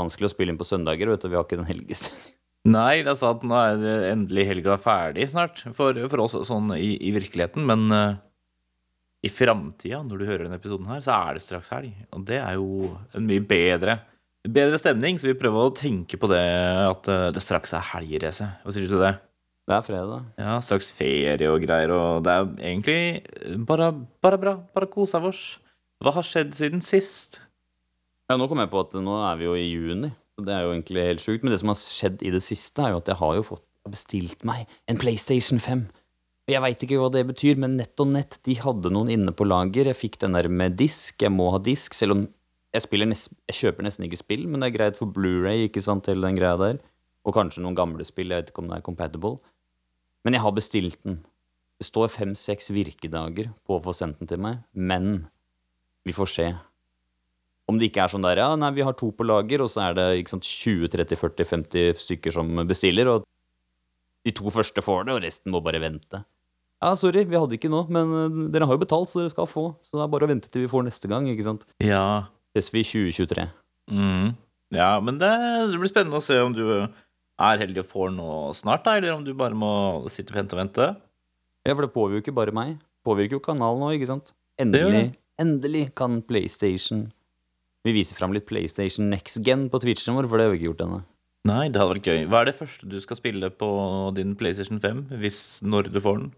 [0.00, 1.12] vanskelig å spille inn på søndager.
[1.12, 2.36] vet du, Vi har ikke den helgestemningen.
[2.76, 3.44] Nei, det er sant.
[3.46, 7.64] Nå er eh, endelig helga ferdig snart for, for oss sånn i, i virkeligheten.
[7.68, 8.18] Men uh,
[9.24, 11.94] i framtida, når du hører denne episoden her, så er det straks helg.
[12.16, 13.96] Og det er jo en mye bedre,
[14.44, 15.16] bedre stemning.
[15.20, 16.44] Så vi prøver å tenke på det
[16.84, 18.52] at uh, det straks er helgerace.
[18.60, 19.16] Hva sier du til det?
[19.70, 20.30] Det er fredag.
[20.40, 23.92] Ja, straks ferie og greier, og det er egentlig bare,
[24.24, 24.56] bare bra.
[24.74, 25.44] Bare kosa oss.
[26.02, 27.38] Hva har skjedd siden sist?
[28.30, 30.12] Ja, Nå kom jeg på at nå er vi jo i juni.
[30.38, 31.42] Det er jo egentlig helt sjukt.
[31.42, 33.64] Men det som har skjedd i det siste, er jo at jeg har jo fått
[33.90, 35.88] bestilt meg en PlayStation 5.
[36.50, 39.48] Jeg veit ikke hva det betyr, men Nett og Nett de hadde noen inne på
[39.50, 39.90] lager.
[39.90, 41.18] Jeg fikk den der med disk.
[41.18, 42.22] Jeg må ha disk, selv om
[42.70, 46.06] jeg, nest, jeg kjøper nesten ikke spill, men det er greit for Blu-ray ikke sant,
[46.06, 46.78] til den greia der.
[47.26, 48.30] Og kanskje noen gamle spill.
[48.30, 49.40] Jeg vet ikke om det er compatible.
[50.22, 51.18] Men jeg har bestilt den.
[51.82, 55.24] Det står fem-seks virkedager på å få sendt den til meg, men
[56.06, 56.52] vi får se.
[57.70, 59.84] Om det ikke er sånn der, ja, nei, vi har to på lager, og så
[59.86, 63.26] er det ikke sant, 20-30-40-50 stykker som bestiller, og
[64.26, 66.24] de to første får det, og resten må bare vente.
[66.80, 69.48] Ja, sorry, vi hadde ikke nå, men uh, dere har jo betalt, så dere skal
[69.48, 69.66] få.
[69.84, 71.66] Så det er bare å vente til vi får neste gang, ikke sant.
[71.84, 72.30] Ja.
[72.56, 73.44] Ses vi i 2023.
[73.92, 74.32] Mm.
[74.74, 75.30] Ja, men det,
[75.70, 79.16] det blir spennende å se om du er heldig og får noe snart, da, eller
[79.16, 79.72] om du bare må
[80.12, 80.88] sitte pent og vente.
[81.68, 82.78] Ja, for det påvirker jo ikke bare meg.
[83.04, 84.32] Påvirker jo kanalen nå, ikke sant.
[84.60, 85.10] Endelig,
[85.40, 87.08] endelig kan PlayStation
[87.86, 90.70] Vi viser fram litt PlayStation Next Gen på Twitchen vår, for det har vi ikke
[90.72, 91.00] gjort ennå.
[91.48, 92.26] Nei, det hadde vært gøy.
[92.28, 93.70] Hva er det første du skal spille på
[94.16, 96.30] din PlayStation 5, hvis når du får den?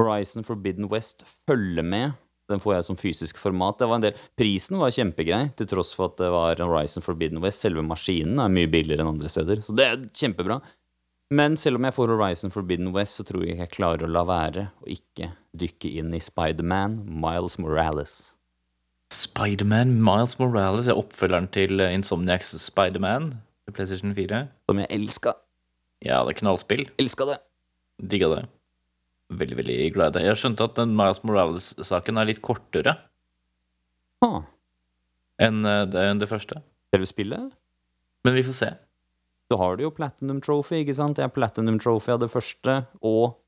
[0.00, 2.16] Horizon Forbidden West følger med.
[2.50, 3.76] Den får jeg som fysisk format.
[3.78, 4.24] Det var en del.
[4.40, 7.60] Prisen var kjempegrei, til tross for at det var Horizon Forbidden West.
[7.62, 10.58] Selve maskinen er mye billigere enn andre steder, så det er kjempebra.
[11.36, 14.10] Men selv om jeg får Horizon Forbidden West, så tror jeg ikke jeg klarer å
[14.16, 15.30] la være å ikke
[15.60, 18.16] dykke inn i Spiderman Miles Morales.
[19.10, 23.32] Spiderman Miles Morales er oppfølgeren til eh, Insomniacs Spiderman
[23.66, 24.44] til PlayStation 4.
[24.70, 25.34] Som jeg elska.
[26.06, 26.86] Ja, det er knallspill.
[27.02, 27.38] Elska det.
[28.00, 28.42] Digga det.
[29.30, 30.22] Veldig, veldig glad i det.
[30.26, 32.96] Jeg har skjønt at den Miles Morales-saken er litt kortere
[34.20, 34.42] Ah,
[35.40, 36.58] enn eh, det, enn det første.
[36.92, 37.50] selve spillet?
[38.26, 38.70] Men vi får se.
[39.50, 41.16] Du har du jo Platinum Trophy, ikke sant?
[41.18, 43.38] Jeg er Platinum Trophy av det første, og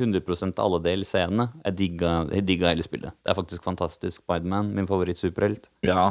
[0.00, 1.48] 100 av alle DLC-ene.
[1.64, 3.14] Jeg digga, jeg digga hele spillet.
[3.24, 4.22] Det er faktisk fantastisk.
[4.22, 5.70] Spiderman, min favoritt-superhelt.
[5.86, 6.10] Ja.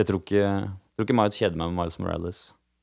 [0.00, 2.40] Jeg tror ikke, jeg tror ikke Miles kjeder meg med Miles Morales.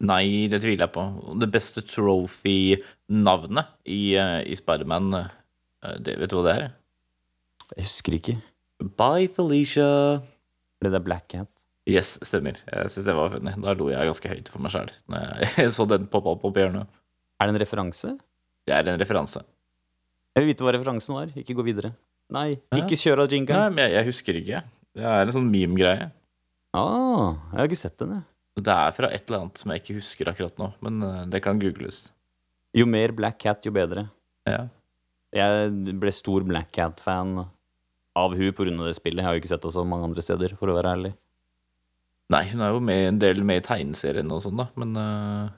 [0.07, 1.03] Nei, det tviler jeg på.
[1.41, 6.67] Det beste trophy-navnet i, eh, i Spiderman, eh, det vet du hva det er?
[7.75, 8.37] Jeg husker ikke.
[8.97, 10.21] Bye, Felicia.
[10.79, 11.49] Ble det Black Cat?
[11.87, 12.59] Yes, stemmer.
[12.67, 13.53] Jeg syns det var funny.
[13.63, 16.87] Da lo jeg ganske høyt for meg sjøl jeg så den poppe opp på hjørnet.
[17.39, 18.17] Er det en referanse?
[18.67, 19.41] Det er en referanse.
[20.37, 21.31] Jeg vil vite hva referansen var.
[21.33, 21.89] Ikke gå videre.
[22.35, 24.59] Nei, ikke kjør av Nei, men jeg, jeg husker ikke.
[24.93, 26.11] Det er en sånn meme-greie.
[26.77, 28.25] Ah, jeg har ikke sett den, jeg.
[28.67, 31.41] Det er fra et eller annet som jeg ikke husker akkurat nå, men eh, det
[31.45, 32.07] kan googles.
[32.77, 34.07] Jo mer Black Cat, jo bedre.
[34.49, 34.67] Ja.
[35.33, 37.33] Jeg ble stor Black Cat-fan
[38.17, 39.21] av hun av det spillet.
[39.21, 41.13] Jeg har jo ikke sett det så mange andre steder, for å være ærlig.
[42.33, 45.55] Nei, hun er jo med en del med i tegneserien og sånn, da, men eh,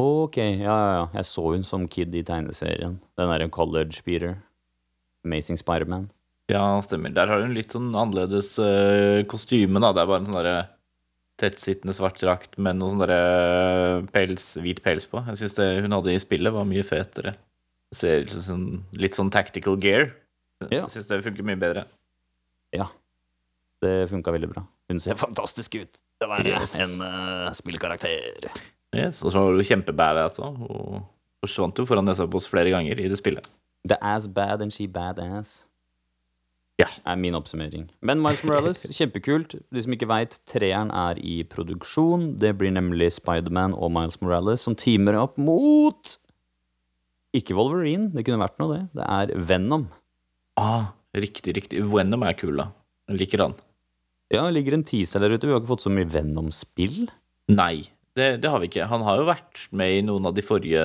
[0.00, 1.02] Ok, ja, ja, ja.
[1.20, 2.96] Jeg så hun som kid i tegneserien.
[3.18, 4.36] Den derre College Peter.
[5.24, 6.08] Amazing Spiderman.
[6.50, 7.12] ja, stemmer.
[7.14, 9.92] Der har hun litt sånn annerledes uh, kostyme, da.
[9.96, 10.56] Det er bare en sånn derre
[11.40, 15.22] tettsittende svart drakt med noe sånn derre pels, hvit pels på.
[15.30, 17.32] Jeg syns det hun hadde i spillet, var mye fetere.
[17.94, 18.66] Ser ut som sånn,
[18.98, 20.10] litt sånn tactical gear.
[20.74, 20.84] Ja.
[20.90, 21.86] Syns det funker mye bedre.
[22.74, 22.90] Ja.
[23.82, 24.66] Det funka veldig bra.
[24.90, 26.02] Hun ser fantastisk ut.
[26.20, 26.74] Det var Yes.
[26.82, 28.50] en uh, spillkarakter.
[28.94, 31.04] Yes, og så var hun kjempebadass òg, og
[31.44, 33.46] forsvant jo foran nesa på oss flere ganger i det spillet.
[33.88, 35.64] The ass bad and she bad ass.
[36.80, 36.88] Ja.
[37.06, 37.86] Er min oppsummering.
[38.02, 39.54] Men Miles Morales, kjempekult.
[39.70, 42.32] De som ikke veit, treeren er i produksjon.
[42.42, 46.16] Det blir nemlig Spiderman og Miles Morales som teamer opp mot
[47.34, 48.82] Ikke Wolverine, det kunne vært noe, det.
[48.98, 49.88] Det er Venom.
[50.58, 51.82] Ah, riktig, riktig.
[51.90, 52.68] Venom er kul, da.
[53.10, 53.56] Liker han.
[54.32, 55.46] Ja, det ligger en teaser der ute.
[55.46, 57.04] Vi har ikke fått så mye Venom-spill.
[57.54, 57.84] Nei,
[58.18, 58.88] det, det har vi ikke.
[58.90, 60.82] Han har jo vært med i noen av de forrige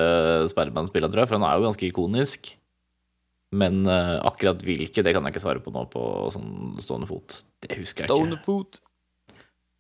[0.52, 2.54] Spiderman-spillene, tror jeg, for han er jo ganske ikonisk.
[3.60, 6.04] Men uh, akkurat hvilke, det kan jeg ikke svare på nå på
[6.34, 7.42] sånn stående fot.
[7.66, 8.46] Det husker jeg stående ikke.
[8.46, 8.82] Foot.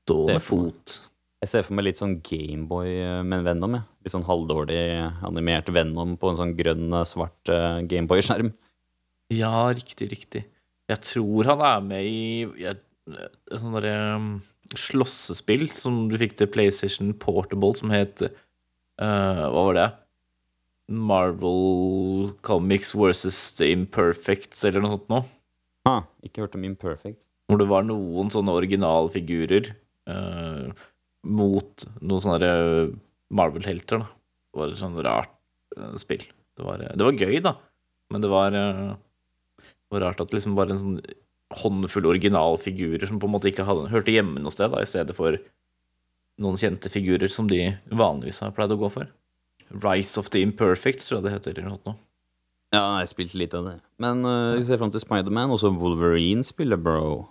[0.07, 0.99] Stående fot.
[1.39, 2.89] Jeg ser for meg litt sånn Gameboy
[3.23, 3.77] med en Venom.
[3.77, 3.85] Ja.
[4.03, 4.81] Litt sånn halvdårlig
[5.27, 8.51] animert Venom på en sånn grønn, eh, svart uh, Gameboy-skjerm.
[9.31, 10.43] Ja, riktig, riktig.
[10.89, 12.21] Jeg tror han er med i
[12.59, 12.81] jeg,
[13.53, 14.31] sånn derre um,
[14.77, 19.87] slåssespill som du fikk til PlayStation Portable, som het uh, Hva var det?
[20.89, 25.25] Marvel Comics versus The Imperfects, eller noe sånt noe.
[25.89, 27.27] Ah, ikke hørt om Imperfect.
[27.49, 29.73] Hvor det var noen sånne originalfigurer.
[30.09, 30.69] uh,
[31.27, 32.49] mot noen sånne
[33.35, 34.07] Marvel-helter, da.
[34.49, 35.33] Det var et sånn rart
[35.77, 36.23] uh, spill.
[36.57, 37.53] Det var, det var gøy, da,
[38.11, 38.95] men det var, uh,
[39.59, 40.97] det var rart at liksom bare en sånn
[41.49, 45.15] håndfull originalfigurer som på en måte ikke hadde, hørte hjemme noe sted, da, i stedet
[45.17, 45.37] for
[46.39, 49.09] noen kjente figurer som de vanligvis har pleid å gå for.
[49.69, 51.59] Rise of the Imperfect, tror jeg det heter.
[51.59, 51.97] eller noe.
[52.73, 53.77] Ja, jeg spilte litt av det.
[54.01, 57.25] Men uh, ser fram til Spiderman, også Wolverine spiller, bro.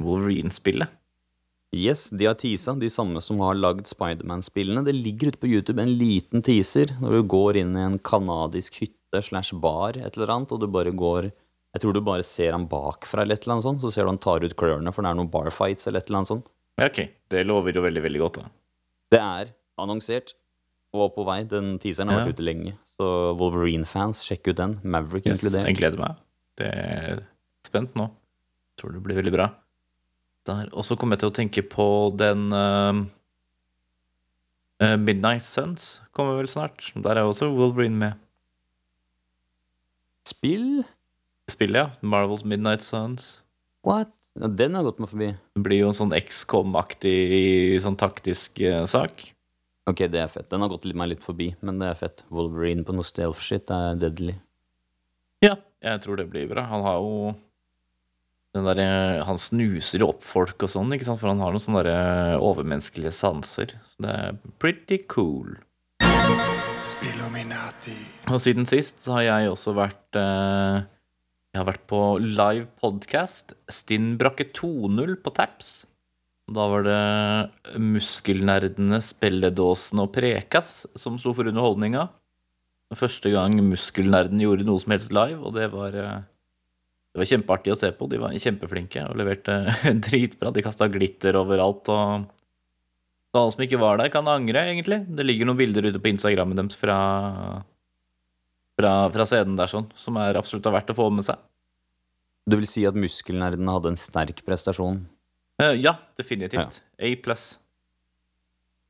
[0.00, 0.96] Wolverine-spillet.
[1.76, 4.82] Yes, de har teasa, de samme som har lagd Spiderman-spillene.
[4.86, 8.80] Det ligger ute på YouTube en liten teaser når du går inn i en kanadisk
[8.82, 11.30] hytte slash bar, et eller annet, og du bare går
[11.74, 14.10] Jeg tror du bare ser han bakfra, eller et eller annet sånt, så ser du
[14.10, 16.46] han tar ut klørne, for det er noen barfights, eller et eller annet sånt.
[16.80, 16.98] Ja, ok.
[17.30, 18.48] Det lover jo veldig, veldig godt, da.
[19.14, 20.34] Det er annonsert
[20.92, 21.44] og på vei.
[21.46, 22.24] Den teaseren har Ja.
[22.24, 22.72] vært ute lenge.
[22.98, 24.80] Så Wolverine-fans, sjekk ut den.
[24.82, 25.66] Maverick Yes, inkludert.
[25.66, 26.16] jeg gleder meg.
[26.56, 27.22] Det er
[27.64, 28.10] spent nå.
[28.76, 29.46] Tror det blir veldig bra.
[30.46, 30.68] Der.
[30.72, 32.50] Og så kommer jeg til å tenke på den
[34.80, 36.90] eh, Midnight Suns kommer vel snart.
[37.00, 38.14] Der er også Wolverine med.
[40.26, 40.84] Spill?
[41.50, 42.06] Spillet, ja.
[42.06, 43.42] Marvels Midnight Suns.
[43.86, 44.12] What?
[44.38, 45.32] Ja, den har gått meg forbi.
[45.56, 49.26] Det blir jo en sånn XCOM-aktig sånn taktisk eh, sak.
[49.90, 50.48] Ok, det er fett.
[50.52, 52.22] Den har gått meg litt forbi, men det er fett.
[52.30, 54.36] Wolverine på noe stealth-shit er deadly.
[55.42, 56.66] Ja, jeg tror det blir bra.
[56.70, 57.32] Han har jo
[58.54, 61.20] den der, eh, Han snuser jo opp folk og sånn, ikke sant?
[61.20, 63.74] For han har noen sånne der eh, overmenneskelige sanser.
[63.86, 65.56] Så det er pretty cool.
[66.82, 67.96] Spilluminati.
[68.30, 70.82] Og siden sist så har jeg også vært eh,
[71.50, 75.70] Jeg har vært på live podcast Stinn Brakke 2.0 på Taps.
[76.46, 82.04] Da var det Muskelnerdene, Spelledåsen og Prekas som sto for underholdninga.
[82.94, 86.22] Første gang Muskelnerden gjorde noe som helst live, og det var eh,
[87.10, 88.06] Det var kjempeartig å se på.
[88.06, 89.58] De var kjempeflinke og leverte
[90.06, 90.54] dritbra.
[90.54, 91.90] De kasta glitter overalt.
[91.90, 92.30] og
[93.30, 95.02] så alle som ikke var der, kan angre, egentlig.
[95.18, 96.98] Det ligger noen bilder ute på Instagrammen deres fra
[98.80, 101.40] fra, fra scenen der, sånn, som er absolutt er verdt å få med seg.
[102.48, 105.04] Du vil si at muskelnerden hadde en sterk prestasjon?
[105.60, 106.80] Eh, ja, definitivt.
[106.98, 107.52] A pluss.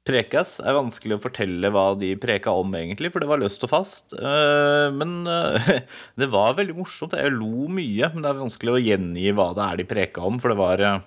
[0.07, 3.73] Prekas er vanskelig å fortelle hva de preka om, egentlig, for det var løst og
[3.73, 4.15] fast.
[4.17, 5.83] Eh, men eh,
[6.21, 7.19] det var veldig morsomt.
[7.19, 10.41] Jeg lo mye, men det er vanskelig å gjengi hva det er de preka om,
[10.41, 11.03] for det var eh,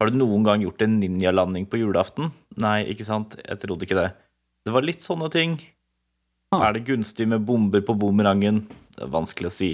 [0.00, 2.32] Har du noen gang gjort en ninjalanding på julaften?
[2.62, 3.36] Nei, ikke sant?
[3.42, 4.08] Jeg trodde ikke det.
[4.64, 5.58] Det var litt sånne ting.
[6.50, 6.64] Ah.
[6.66, 8.64] Er det gunstig med bomber på bumerangen?
[8.96, 9.70] Det er vanskelig å si.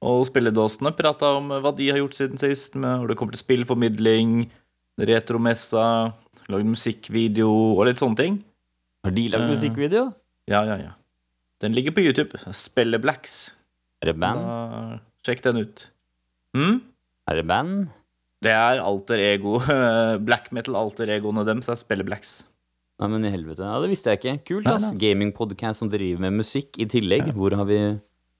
[0.00, 3.42] Og spilledåsene prata om hva de har gjort siden sist, med hvor det kommer til
[3.42, 4.46] spillformidling,
[5.04, 5.84] retromessa,
[6.48, 8.40] lagd musikkvideo og litt sånne ting.
[9.04, 10.06] Har de lagd uh, musikkvideo?
[10.48, 10.94] Ja, ja, ja.
[11.60, 12.40] Den ligger på YouTube.
[12.56, 13.52] Spiller Blacks.
[14.00, 14.40] Er det band?
[14.40, 15.90] Da, sjekk den ut.
[16.56, 16.78] Hm?
[17.28, 17.90] Er det band?
[18.40, 19.58] Det er alter ego.
[20.26, 22.38] Black metal-alter egoene deres er Spiller Blacks.
[23.00, 23.64] Nei, men i helvete.
[23.64, 24.34] Ja, det visste jeg ikke.
[24.50, 24.90] Kult, Nei, ass.
[25.00, 27.32] Gamingpodkast som driver med musikk i tillegg.
[27.36, 27.80] Hvor har vi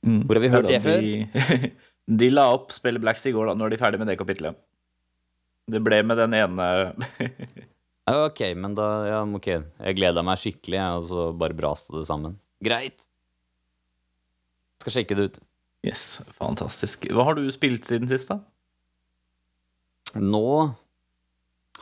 [0.00, 0.22] Mm.
[0.24, 1.02] Hvor har vi hørt det før?
[1.04, 1.68] De,
[2.22, 3.54] de la opp spillet Blacks i går, da.
[3.58, 4.56] Nå er de ferdig med det kapitlet.
[5.70, 6.68] Det ble med den ene
[8.10, 9.48] Ok, men da Ja, ok.
[9.52, 12.38] Jeg gleda meg skikkelig, og så bare braste det sammen.
[12.64, 13.04] Greit.
[14.80, 15.38] Skal sjekke det ut.
[15.84, 17.04] Yes, fantastisk.
[17.12, 18.40] Hva har du spilt siden sist, da?
[20.16, 20.42] Nå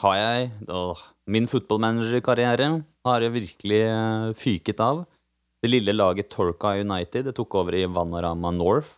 [0.02, 2.68] har jeg åh, Min fotballmanagerkarriere
[3.04, 5.04] har jeg virkelig eh, fyket av.
[5.60, 8.96] Det lille laget Torca United det tok over i Vanarama North,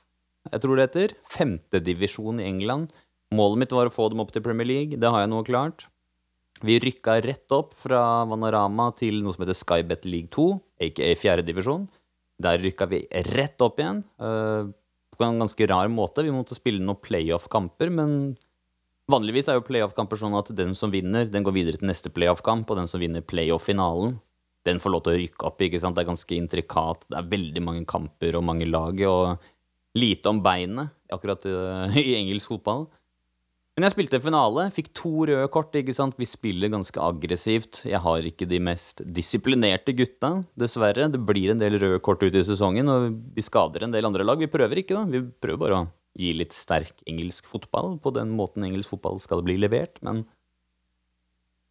[0.49, 1.14] jeg tror det heter.
[1.28, 2.92] Femtedivisjon i England.
[3.37, 4.99] Målet mitt var å få dem opp til Premier League.
[4.99, 5.87] Det har jeg nå klart.
[6.64, 10.46] Vi rykka rett opp fra Vanarama til noe som heter Skybet League 2,
[10.87, 11.87] aka fjerdedivisjon.
[12.40, 14.04] Der rykka vi rett opp igjen.
[14.20, 14.70] eh,
[15.20, 16.25] på en ganske rar måte.
[16.25, 18.38] Vi måtte spille noen playoff-kamper, men
[19.11, 22.69] Vanligvis er jo playoff-kamper sånn at den som vinner, den går videre til neste playoff-kamp,
[22.71, 24.19] og den som vinner playoff-finalen,
[24.69, 25.64] den får lov til å rykke opp.
[25.64, 25.97] ikke sant?
[25.97, 27.07] Det er ganske intrikat.
[27.09, 32.17] Det er veldig mange kamper og mange lag, og lite om beinet akkurat eh, i
[32.21, 32.87] engelsk fotball.
[33.79, 35.75] Men jeg spilte finale, fikk to røde kort.
[35.79, 36.19] ikke sant?
[36.21, 37.85] Vi spiller ganske aggressivt.
[37.88, 41.09] Jeg har ikke de mest disiplinerte gutta, dessverre.
[41.09, 44.26] Det blir en del røde kort ut i sesongen, og vi skader en del andre
[44.26, 44.43] lag.
[44.43, 45.07] Vi prøver ikke, da.
[45.09, 45.88] Vi prøver bare å
[46.19, 50.25] gi litt sterk engelsk fotball på den måten engelsk fotball skal bli levert, men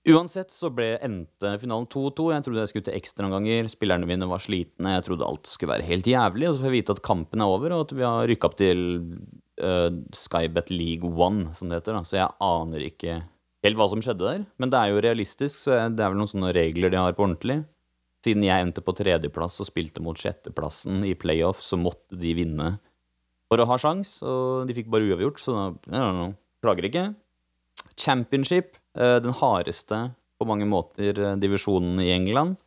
[0.08, 2.30] Uansett så ble endte finalen 2-2.
[2.32, 3.68] Jeg trodde jeg skulle til ekstraomganger.
[3.70, 4.94] Spillerne mine var slitne.
[4.96, 6.48] Jeg trodde alt skulle være helt jævlig.
[6.48, 8.56] Og så får jeg vite at kampen er over, og at vi har rykka opp
[8.62, 8.80] til
[9.60, 12.00] uh, Skybet League One, som det heter.
[12.00, 12.06] Da.
[12.08, 13.18] Så jeg aner ikke
[13.68, 14.48] helt hva som skjedde der.
[14.62, 17.28] Men det er jo realistisk, så det er vel noen sånne regler de har på
[17.28, 17.60] ordentlig.
[18.24, 22.78] Siden jeg endte på tredjeplass og spilte mot sjetteplassen i playoff, så måtte de vinne
[23.50, 25.58] for å ha sjans, og de fikk bare uavgjort, så
[25.90, 26.30] da
[26.62, 27.06] klager ikke.
[28.00, 32.60] Championship, eh, den hardeste på mange måter eh, divisjonen i England.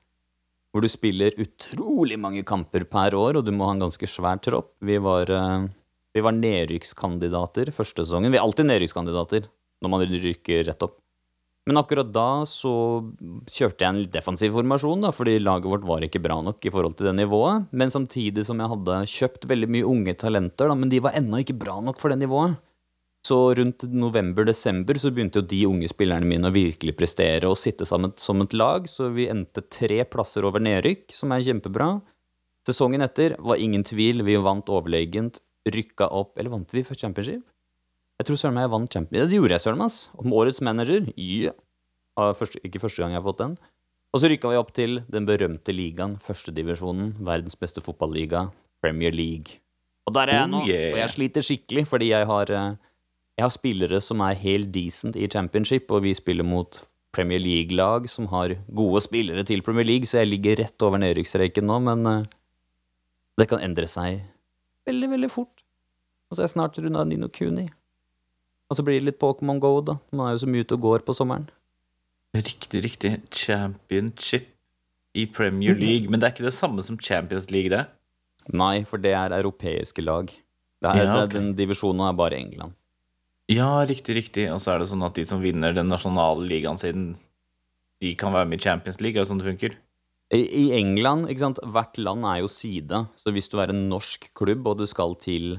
[0.72, 4.40] Hvor du spiller utrolig mange kamper per år, og du må ha en ganske svær
[4.42, 4.72] tropp.
[4.80, 5.68] Vi var, eh,
[6.16, 8.32] vi var nedrykkskandidater første sesongen.
[8.32, 9.48] Vi er alltid nedrykkskandidater
[9.82, 11.01] når man rykker rett opp.
[11.68, 12.72] Men akkurat da så
[13.46, 16.72] kjørte jeg en litt defensiv formasjon, da, fordi laget vårt var ikke bra nok i
[16.74, 17.68] forhold til det nivået.
[17.70, 21.44] Men samtidig som jeg hadde kjøpt veldig mye unge talenter, da, men de var ennå
[21.44, 22.58] ikke bra nok for det nivået.
[23.22, 27.86] Så rundt november-desember så begynte jo de unge spillerne mine å virkelig prestere og sitte
[27.86, 31.92] sammen som et lag, så vi endte tre plasser over nedrykk, som er kjempebra.
[32.66, 37.46] Sesongen etter var ingen tvil, vi vant overlegent, rykka opp Eller vant vi for championship?
[38.22, 39.94] Jeg tror søren meg jeg vant Champions det gjorde jeg, søren meg.
[40.22, 41.52] Om årets manager, ja.
[42.38, 43.56] Første, ikke første gang jeg har fått den.
[44.14, 48.44] Og så rykka vi opp til den berømte ligaen, førstedivisjonen, verdens beste fotballiga,
[48.84, 49.58] Premier League.
[50.06, 50.92] Og der er jeg Oh, nå, yeah.
[50.92, 52.78] og jeg sliter skikkelig, fordi jeg har eh,
[53.38, 56.82] jeg har spillere som er helt decent i championship, og vi spiller mot
[57.16, 61.66] Premier League-lag som har gode spillere til Premier League, så jeg ligger rett over nedrykksstreken
[61.66, 62.30] nå, men eh,
[63.40, 64.22] det kan endre seg
[64.86, 65.64] veldig, veldig fort.
[66.30, 67.66] Og så er jeg snart runda Nino Kuni.
[68.72, 69.98] Og så blir det litt Pokémon Go, da.
[70.16, 71.50] Man er jo så mye ute og går på sommeren.
[72.32, 73.10] Riktig, riktig.
[73.36, 74.48] Championship
[75.12, 76.08] i Premier League.
[76.08, 77.84] Men det er ikke det samme som Champions League, det?
[78.56, 80.32] Nei, for det er europeiske lag.
[80.32, 81.34] Det er, Ja, det, ok.
[81.36, 82.72] Den divisjonen er bare England.
[83.52, 84.48] Ja, riktig, riktig.
[84.54, 87.10] Og så er det sånn at de som vinner den nasjonale ligaen sin,
[88.00, 89.20] de kan være med i Champions League.
[89.20, 89.76] Er det sånn det funker?
[90.32, 94.30] I, England, ikke sant, hvert land er jo side, så hvis du er en norsk
[94.38, 95.58] klubb og du skal til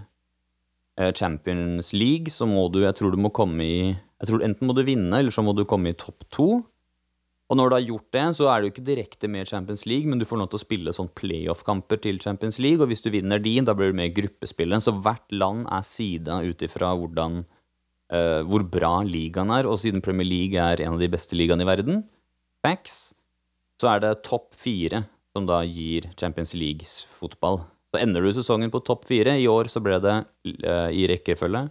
[1.17, 3.77] Champions League, så må du, jeg tror du må komme i
[4.23, 6.47] jeg tror Enten må du vinne, eller så må du komme i topp to.
[7.51, 10.07] Og når du har gjort det, så er du ikke direkte med i Champions League,
[10.07, 13.12] men du får lov til å spille sånn playoff-kamper til Champions League, og hvis du
[13.12, 14.85] vinner de, da blir du med i gruppespillet.
[14.85, 20.01] Så hvert land er sida ut ifra hvordan uh, hvor bra ligaen er, og siden
[20.05, 22.05] Premier League er en av de beste ligaene i verden,
[22.63, 23.12] facts,
[23.75, 25.03] så er det topp fire
[25.35, 27.65] som da gir Champions Leagues fotball.
[27.93, 29.35] Så ender du sesongen på topp fire.
[29.38, 30.15] I år så ble det
[30.65, 31.67] uh, i rekkefølge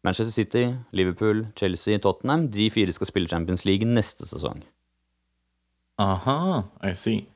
[0.00, 0.62] Manchester City,
[0.96, 2.46] Liverpool, Chelsea, Tottenham.
[2.48, 4.62] De fire skal spille Champions League neste sesong.
[6.00, 7.26] Aha, I see.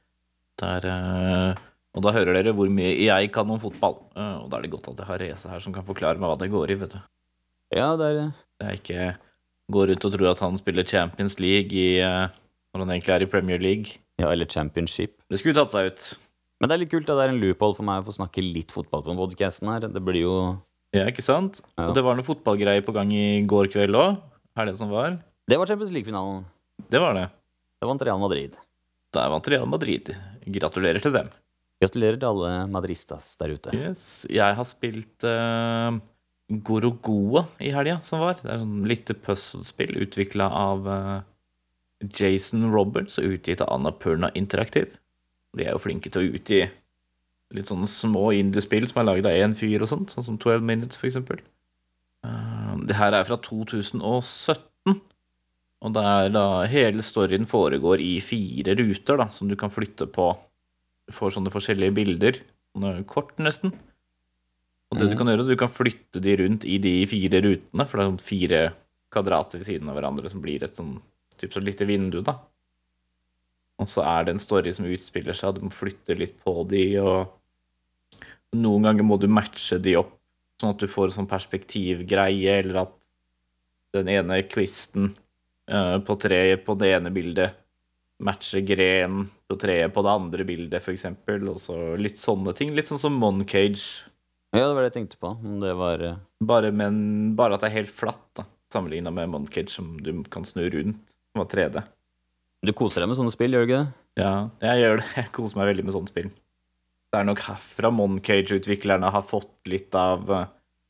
[0.62, 3.98] Der, uh, og da hører dere hvor mye jeg kan om fotball.
[4.16, 6.32] Uh, og da er det godt at jeg har Reze her som kan forklare meg
[6.32, 6.80] hva det går i.
[6.80, 7.02] vet du.
[7.76, 9.12] Ja, det er Det er ikke
[9.74, 13.32] går rundt og tror at han spiller Champions League i, når han egentlig er i
[13.36, 14.00] Premier League.
[14.20, 15.16] Ja, eller Championship.
[15.28, 16.12] Det skulle tatt seg ut.
[16.64, 17.10] Men det er litt kult.
[17.12, 19.84] at Det er en loophole for meg å få snakke litt fotball på podcasten her.
[19.84, 20.36] Det blir jo
[20.96, 21.58] Ja, ikke sant?
[21.76, 21.90] Ja.
[21.90, 24.16] Og det var noe fotballgreier på gang i går kveld òg.
[24.56, 25.18] Er det som var?
[25.44, 26.46] Det var Champions League-finalen.
[26.88, 27.26] Det var det.
[27.82, 28.56] Det vant Real Madrid.
[29.12, 30.08] Der vant Real Madrid.
[30.56, 31.28] Gratulerer til dem.
[31.84, 33.76] Gratulerer til alle madristas der ute.
[33.76, 34.24] Yes.
[34.32, 36.00] Jeg har spilt uh,
[36.48, 38.40] Gorogoa i helga som var.
[38.40, 41.20] Det er sånn lite puzzlespill utvikla av uh,
[42.08, 44.96] Jason Roberts og utgitt av Annapurna Interactive.
[45.54, 46.62] De er jo flinke til å utgi
[47.54, 50.62] litt sånne små indiespill som er laget av én fyr og sånt, sånn som 12
[50.66, 51.38] Minutes, for eksempel.
[52.24, 55.00] Eh, det her er fra 2017.
[55.84, 60.06] Og det er da hele storyen foregår i fire ruter da, som du kan flytte
[60.10, 60.30] på.
[61.06, 62.38] Du får sånne forskjellige bilder,
[62.74, 63.74] sånne kort nesten.
[64.90, 65.18] Og det du Mhm.
[65.18, 68.20] kan gjøre, du kan flytte de rundt i de fire rutene, for det er sånn
[68.20, 68.74] fire
[69.12, 71.00] kvadrater ved siden av hverandre som blir et sånn
[71.38, 72.38] typ så lite vindu, da.
[73.82, 76.84] Og så er det en story som utspiller seg, du må flytte litt på de,
[77.02, 78.20] og
[78.54, 80.14] noen ganger må du matche de opp,
[80.60, 82.94] sånn at du får en sånn perspektivgreie, eller at
[83.94, 85.10] den ene kvisten
[85.70, 87.58] eh, på treet på det ene bildet
[88.22, 92.72] matcher grenen på treet på det andre bildet, eksempel, og så litt sånne ting.
[92.74, 94.10] Litt sånn som Moncage,
[94.54, 95.32] Ja, det var det jeg tenkte på.
[95.58, 96.96] Det var eh, bare, men,
[97.34, 101.10] bare at det er helt flatt, da, sammenligna med Moncage, som du kan snu rundt,
[101.10, 101.82] som var 3D.
[102.64, 103.92] Du koser deg med sånne spill, gjør du ikke det?
[104.22, 105.06] Ja, jeg gjør det.
[105.18, 106.28] Jeg koser meg veldig med sånne spill.
[107.14, 110.46] Det er nok herfra Moncage-utviklerne har fått litt av eh,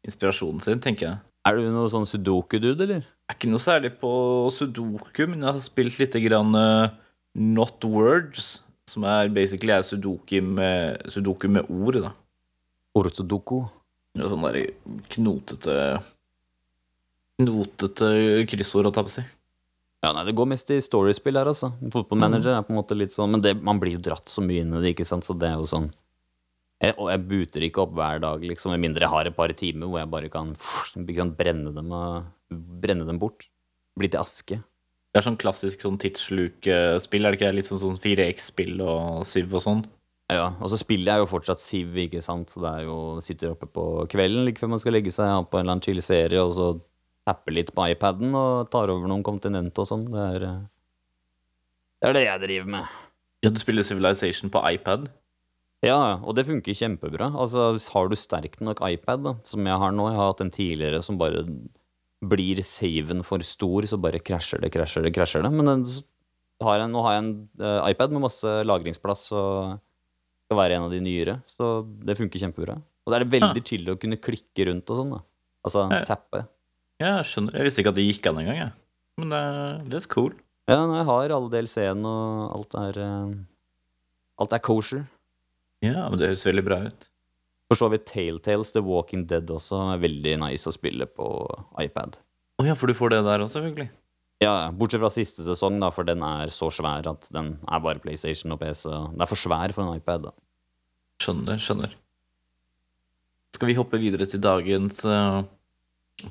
[0.08, 1.18] inspirasjonen sin, tenker jeg.
[1.44, 3.02] Er du noe sånn sudoku-dude, eller?
[3.04, 4.12] Jeg er ikke noe særlig på
[4.54, 6.94] sudoku, men jeg har spilt litt grann eh,
[7.34, 8.54] Not Words,
[8.88, 12.14] som er basically er sudoku med, sudoku med ord, da.
[12.94, 13.64] Ortodoku.
[14.14, 14.60] Sånn der
[15.10, 15.78] knotete
[17.42, 18.08] Knotete
[18.46, 19.24] kryssord, holdt jeg på å si.
[20.04, 21.70] Ja, nei, det går mest i storiespill her, altså.
[21.80, 24.64] Fotballmanager er på en måte litt sånn Men det, man blir jo dratt så mye
[24.64, 25.88] inn i det, ikke sant, så det er jo sånn
[26.82, 29.54] jeg, Og jeg buter ikke opp hver dag, liksom, med mindre jeg har et par
[29.56, 30.52] timer hvor jeg bare kan,
[31.00, 31.92] ikke brenne, dem
[32.84, 33.48] brenne dem bort.
[33.98, 34.60] Bli til aske.
[35.14, 37.50] Det er sånn klassisk sånn tidslukespill, er det ikke?
[37.52, 37.58] det?
[37.60, 39.84] Litt sånn sånn 4X-spill og Siv og sånn.
[40.32, 43.52] Ja, og så spiller jeg jo fortsatt Siv, ikke sant, så det er jo Sitter
[43.54, 46.02] oppe på kvelden like før man skal legge seg, har på en eller annen chill
[46.02, 46.68] serie, og så
[47.28, 50.06] tapper litt på iPaden og tar over noen kontinent og sånn.
[50.12, 50.62] Det eh,
[52.02, 52.96] Det er det jeg driver med.
[53.44, 55.08] Ja, du spiller Civilization på iPad?
[55.84, 57.30] Ja, og det funker kjempebra.
[57.36, 60.52] Altså, har du sterk nok iPad, da, som jeg har nå Jeg har hatt en
[60.52, 61.44] tidligere som bare
[62.24, 65.52] blir saven for stor, så bare krasjer det, krasjer det, krasjer det.
[65.52, 65.84] Men den,
[66.64, 69.76] har jeg, nå har jeg en uh, iPad med masse lagringsplass og
[70.46, 72.78] skal være en av de nyere, så det funker kjempebra.
[73.04, 75.20] Og det er veldig chill å kunne klikke rundt og sånn, da.
[75.64, 76.44] Altså tappe.
[77.04, 77.56] Ja, jeg skjønner.
[77.58, 78.74] Jeg visste ikke at det gikk an engang, jeg.
[79.20, 80.32] Men det, er er cool.
[80.70, 83.34] Ja, jeg har alle DLC-en, og alt er eh,
[84.40, 85.04] Alt er kosher.
[85.84, 87.04] Ja, men det høres veldig bra ut.
[87.70, 91.28] For så vidt Telltales The Walking Dead også er veldig nice å spille på
[91.80, 92.18] iPad.
[92.58, 93.90] Å ja, for du får det der også, selvfølgelig.
[94.42, 98.02] Ja, bortsett fra siste sesong, da, for den er så svær at den er bare
[98.02, 98.88] PlayStation og PC.
[98.90, 100.28] Den er for svær for en iPad.
[100.28, 100.34] da.
[101.22, 101.94] Skjønner, skjønner.
[103.54, 105.44] Skal vi hoppe videre til dagens eh,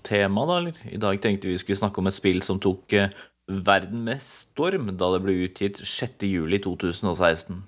[0.06, 0.80] tema, da, eller?
[0.90, 3.14] I dag tenkte vi skulle snakke om et spill som tok eh,
[3.48, 7.64] verden med storm da det ble utgitt 6.07.2016.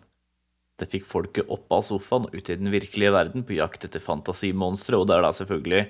[0.76, 4.04] Det fikk folket opp av sofaen og ut i den virkelige verden på jakt etter
[4.04, 5.84] fantasimonstre, og det er da selvfølgelig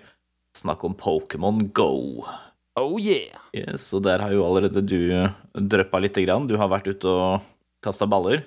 [0.56, 2.26] snakk om Pokémon Go.
[2.76, 3.40] Oh yeah!
[3.56, 6.50] Yes, og der har jo allerede du eh, dryppa lite grann.
[6.50, 7.46] Du har vært ute og
[7.86, 8.44] kasta baller.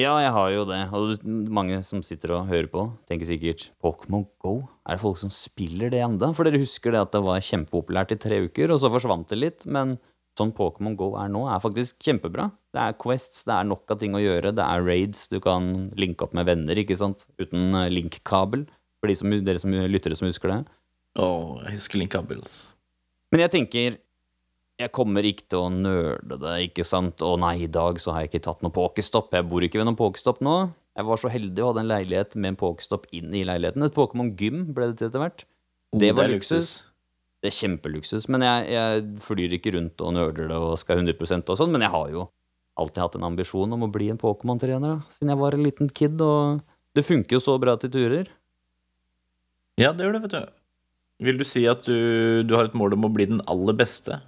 [0.00, 0.80] Ja, jeg har jo det.
[0.96, 4.54] Og mange som sitter og hører på, tenker sikkert Pokémon Go?
[4.88, 6.30] Er det folk som spiller det enda?
[6.32, 9.36] For dere husker det at det var kjempepopulært i tre uker, og så forsvant det
[9.36, 9.66] litt.
[9.68, 9.98] Men
[10.38, 12.48] sånn Pokémon Go er nå, er faktisk kjempebra.
[12.72, 15.90] Det er quests, det er nok av ting å gjøre, det er raids, du kan
[16.00, 17.26] linke opp med venner, ikke sant?
[17.36, 18.64] Uten eh, linkkabel.
[19.02, 20.62] For de som, dere som lyttere som husker det.
[21.20, 21.28] Å,
[21.66, 22.56] jeg husker linkkabels.
[23.34, 24.00] Men jeg tenker
[24.80, 27.20] jeg kommer ikke til å nøle det, ikke sant?
[27.22, 29.34] Å nei, i dag så har jeg ikke tatt noe pokestopp.
[29.36, 30.56] Jeg bor ikke ved noen pokestopp nå.
[30.98, 33.84] Jeg var så heldig og hadde en leilighet med en pokestopp inn i leiligheten.
[33.86, 35.44] Et Pokémon Gym ble det til etter hvert.
[35.92, 36.70] Det Oh, var det luksus.
[37.42, 38.28] Det er kjempeluksus.
[38.32, 41.72] Men jeg, jeg flyr ikke rundt og nøler det og skal 100% og sånn.
[41.74, 42.26] Men jeg har jo
[42.80, 46.20] alltid hatt en ambisjon om å bli en Pokémon-trener, siden jeg var en liten kid.
[46.24, 46.62] Og
[46.96, 48.30] det funker jo så bra til turer.
[49.80, 50.52] Ja, det gjør det, vet du.
[51.22, 54.18] Vil du si at du, du har et mål om å bli den aller beste,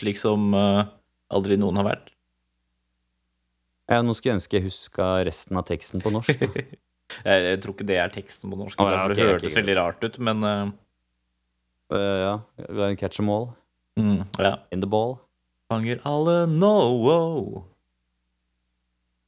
[0.00, 0.82] slik som eh,
[1.32, 2.10] aldri noen har vært?
[3.86, 6.42] Ja, nå skulle jeg ønske jeg huska resten av teksten på norsk.
[7.22, 8.80] Jeg, jeg tror ikke det er teksten på norsk.
[8.82, 10.72] Oh, ja, okay, det hørtes okay, veldig rart ut, men uh...
[11.86, 13.44] Uh, ja, vi har en catch em all
[13.94, 14.50] mm, ja.
[14.74, 15.14] in the ball.
[15.70, 16.72] Fanger alle no
[17.04, 17.62] wow.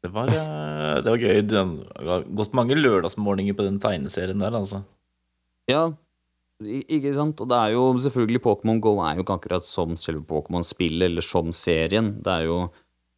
[0.02, 1.38] Det var, det var gøy.
[1.46, 1.62] Det
[2.11, 4.83] har gått mange lørdagsmorgener på den tegneserien der, altså.
[5.70, 5.85] Ja,
[6.64, 7.38] ikke sant?
[7.40, 11.22] Og det er jo selvfølgelig Pokémon Go er jo ikke akkurat som selve Pokémon-spillet eller
[11.22, 12.16] som serien.
[12.22, 12.68] Det er jo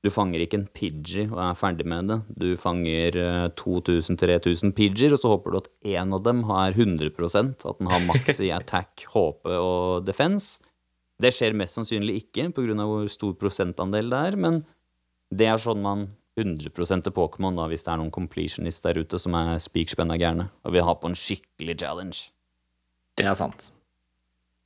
[0.01, 2.23] Du fanger ikke en Pidgey og er ferdig med det.
[2.33, 7.67] Du fanger eh, 2000-3000 Pidgeyer, og så håper du at én av dem har 100%
[7.69, 10.57] at den har maks i attack, HP og defense.
[11.21, 12.81] Det skjer mest sannsynlig ikke pga.
[12.81, 14.65] hvor stor prosentandel det er, men
[15.29, 16.09] det er sånn man
[16.41, 16.73] 100
[17.05, 20.73] til Pokémon da, hvis det er noen completionist der ute som er spikspenna gærne og
[20.73, 22.31] vil ha på en skikkelig challenge.
[23.19, 23.71] Det er sant.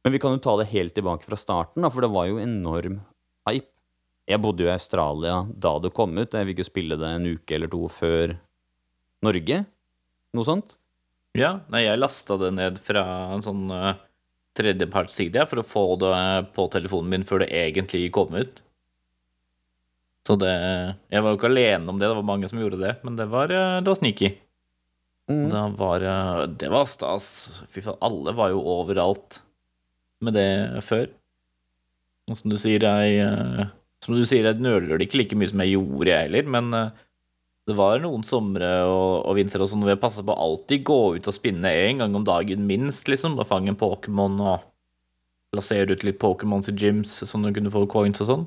[0.04, 2.42] Men vi kan jo ta det helt tilbake fra starten, da, for det var jo
[2.42, 3.00] enorm
[3.48, 3.70] hype.
[4.28, 6.32] Jeg bodde jo i Australia da det kom ut.
[6.32, 8.36] Jeg fikk jo spille det en uke eller to før
[9.24, 9.60] Norge.
[10.34, 10.76] Noe sånt.
[11.36, 13.02] Ja, nei, jeg lasta det ned fra
[13.34, 13.96] en sånn uh,
[14.56, 16.14] tredjepartsside for å få det
[16.56, 18.62] på telefonen min før det egentlig kom ut.
[20.24, 20.52] Så det
[21.12, 23.28] Jeg var jo ikke alene om det, det var mange som gjorde det, men det
[23.32, 24.34] var, uh, det var sneaky.
[25.30, 25.48] Mm.
[25.48, 26.04] Det var,
[26.60, 27.26] det var stas.
[27.72, 29.40] Fy faen, alle var jo overalt
[30.24, 31.08] med det før.
[32.28, 33.72] Og som du sier, jeg eh,
[34.04, 36.76] Som du sier, jeg nøler det ikke like mye som jeg gjorde, jeg heller, men
[36.76, 37.02] eh,
[37.64, 40.82] det var noen somre og, og vintre og sånn hvor jeg passa på å alltid
[40.84, 43.38] gå ut og spinne en gang om dagen minst, liksom.
[43.40, 44.66] Og fange en Pokémon og
[45.54, 48.44] plassere ut litt Pokémons i gyms, sånn at du kunne få coins og sånn.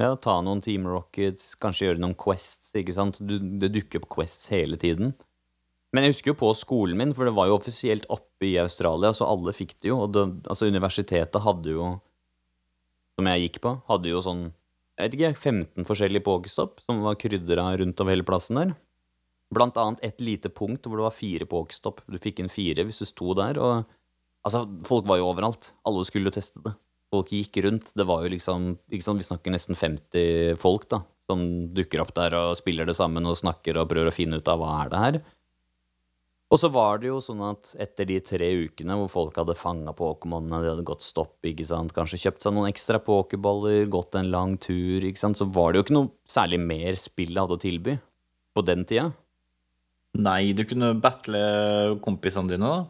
[0.00, 3.20] Ja, ta noen Team Rockets, kanskje gjøre noen quests, ikke sant.
[3.22, 5.12] Du, det dukker opp quests hele tiden.
[5.94, 9.12] Men jeg husker jo på skolen min, for det var jo offisielt oppe i Australia,
[9.14, 10.00] så alle fikk det jo.
[10.04, 11.90] Og det, altså universitetet hadde jo,
[13.14, 14.48] som jeg gikk på, hadde jo sånn,
[14.98, 18.74] jeg vet ikke, 15 forskjellige pokestopp som var krydra rundt over hele plassen der.
[19.54, 22.02] Blant annet et lite punkt hvor det var fire pokestopp.
[22.10, 23.84] Du fikk inn fire hvis du sto der, og
[24.42, 25.70] altså, folk var jo overalt.
[25.86, 26.74] Alle skulle jo teste det
[27.14, 27.92] folk gikk rundt.
[27.94, 32.14] Det var jo liksom ikke sant, Vi snakker nesten 50 folk da, som dukker opp
[32.16, 34.92] der og spiller det sammen og snakker og prøver å finne ut av hva er
[34.92, 35.20] det her.
[36.54, 39.90] Og så var det jo sånn at etter de tre ukene hvor folk hadde fanga
[39.96, 44.30] Pokémonene, de hadde gått stopp, ikke sant, kanskje kjøpt seg noen ekstra pokerballer, gått en
[44.30, 47.64] lang tur, ikke sant, så var det jo ikke noe særlig mer spillet hadde å
[47.64, 47.96] tilby
[48.54, 49.08] på den tida.
[50.14, 51.42] Nei, du kunne battle
[52.04, 52.86] kompisene dine, da.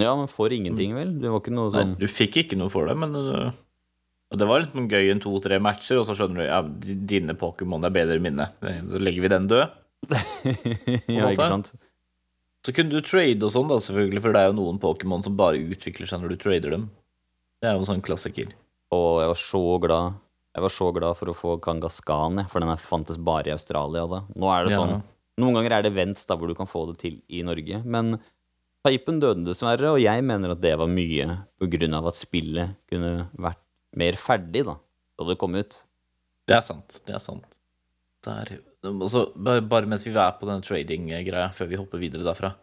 [0.00, 1.12] Ja, men for ingenting, vel?
[1.20, 3.52] Det var ikke noe sånn Nei, du fikk ikke noe for det, men uh,
[4.32, 6.64] Og det var litt gøy en to-tre matcher, og så skjønner du ja,
[7.12, 8.48] dine Pokémon er bedre enn mine.
[8.88, 9.80] Så legger vi den død.
[11.12, 11.74] ja, ikke sant?
[12.62, 15.34] Så kunne du trade og sånn, da, selvfølgelig, for det er jo noen Pokémon som
[15.38, 16.84] bare utvikler seg når du trader dem.
[17.62, 18.52] Det er jo en sånn klassiker.
[18.94, 20.20] Og jeg var så glad
[20.52, 23.54] Jeg var så glad for å få Kangaskhan, jeg, for den her fantes bare i
[23.54, 24.18] Australia da.
[24.36, 24.78] Nå er det Ja.
[24.82, 25.02] sånn
[25.40, 28.18] Noen ganger er det events da hvor du kan få det til i Norge, men
[28.84, 32.74] Typen døde dessverre, og jeg mener at det var mye på grunn av at spillet
[32.90, 33.60] kunne vært
[33.96, 34.74] mer ferdig da
[35.18, 35.84] da det kom ut.
[36.48, 37.00] Det er sant.
[37.06, 37.58] Det er sant.
[38.26, 42.26] Det er, altså, bare, bare mens vi er på denne trading-greia, før vi hopper videre
[42.26, 42.54] derfra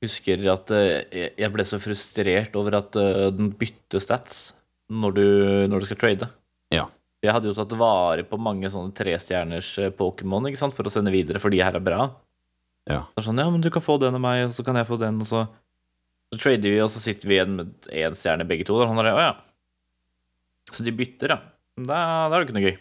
[0.00, 4.54] Husker at eh, jeg- ble så frustrert over at eh, den bytter stats
[4.88, 5.24] når du,
[5.68, 6.28] når du skal trade.
[6.72, 6.86] Ja.
[7.20, 11.38] Jeg hadde jo tatt vare på mange sånne trestjerners eh, Pokémon for å sende videre,
[11.38, 12.08] for de her er bra.
[12.88, 13.04] Ja.
[13.12, 14.96] Er sånn, ja, men du kan få den av meg, og så kan jeg få
[14.98, 15.46] den, og så
[16.32, 18.76] Så trader vi, og så sitter vi igjen med én stjerne begge to.
[18.78, 19.32] Og han er, å ja.
[20.70, 21.38] Så de bytter, ja.
[21.76, 22.76] Da, da er det ikke noe gøy.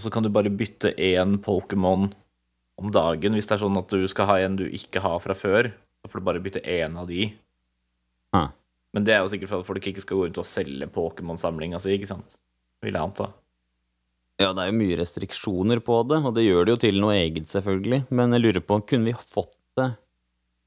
[0.00, 2.06] Og så kan du bare bytte én Pokémon
[2.80, 5.36] om dagen hvis det er sånn at du skal ha en du ikke har fra
[5.36, 5.68] før.
[6.00, 7.26] Så får du bare bytte én av de.
[8.32, 8.48] Ah.
[8.96, 11.82] Men det er jo sikkert for at folk ikke skal gå ut og selge Pokémon-samlinga
[11.84, 12.38] si, ikke sant?
[12.80, 13.28] Vil jeg anta.
[14.40, 17.18] Ja, det er jo mye restriksjoner på det, og det gjør det jo til noe
[17.18, 18.06] eget, selvfølgelig.
[18.08, 19.90] Men jeg lurer på, kunne vi fått det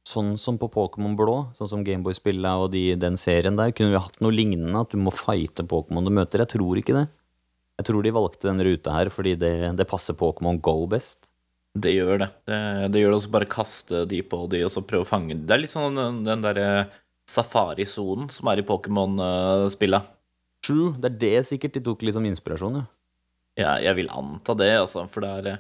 [0.06, 3.74] sånn som på Pokémon Blå, sånn som Gameboy-spillet og de, den serien der?
[3.74, 6.46] Kunne vi hatt noe lignende, at du må fighte Pokémon du møter?
[6.46, 7.08] Jeg tror ikke det.
[7.84, 11.34] Jeg tror de valgte den ruta her fordi det, det passer Pokémon Go best.
[11.76, 12.30] Det gjør det.
[12.48, 12.60] Det,
[12.94, 15.42] det gjør det også bare kaste de på de, og så prøve å fange de.
[15.44, 16.68] Det er litt sånn den, den derre
[17.28, 20.08] safarisonen som er i Pokémon-spillet.
[20.64, 22.86] True, det er det sikkert de tok litt som inspirasjon, ja.
[23.60, 25.60] Ja, jeg vil anta det, altså, for det er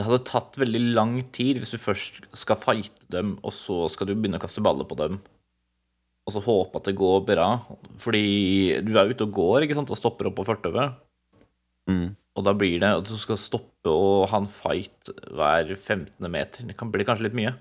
[0.00, 4.08] Det hadde tatt veldig lang tid hvis du først skal fighte dem, og så skal
[4.08, 5.20] du begynne å kaste baller på dem.
[6.24, 7.50] Og så håpe at det går bra.
[8.00, 10.96] Fordi du er ute og går ikke sant, og stopper opp på fortauet.
[11.90, 12.06] Mm.
[12.38, 16.14] Og da blir det at du skal stoppe og ha en fight hver 15.
[16.30, 16.68] meter.
[16.68, 17.56] Det kan bli kanskje litt mye.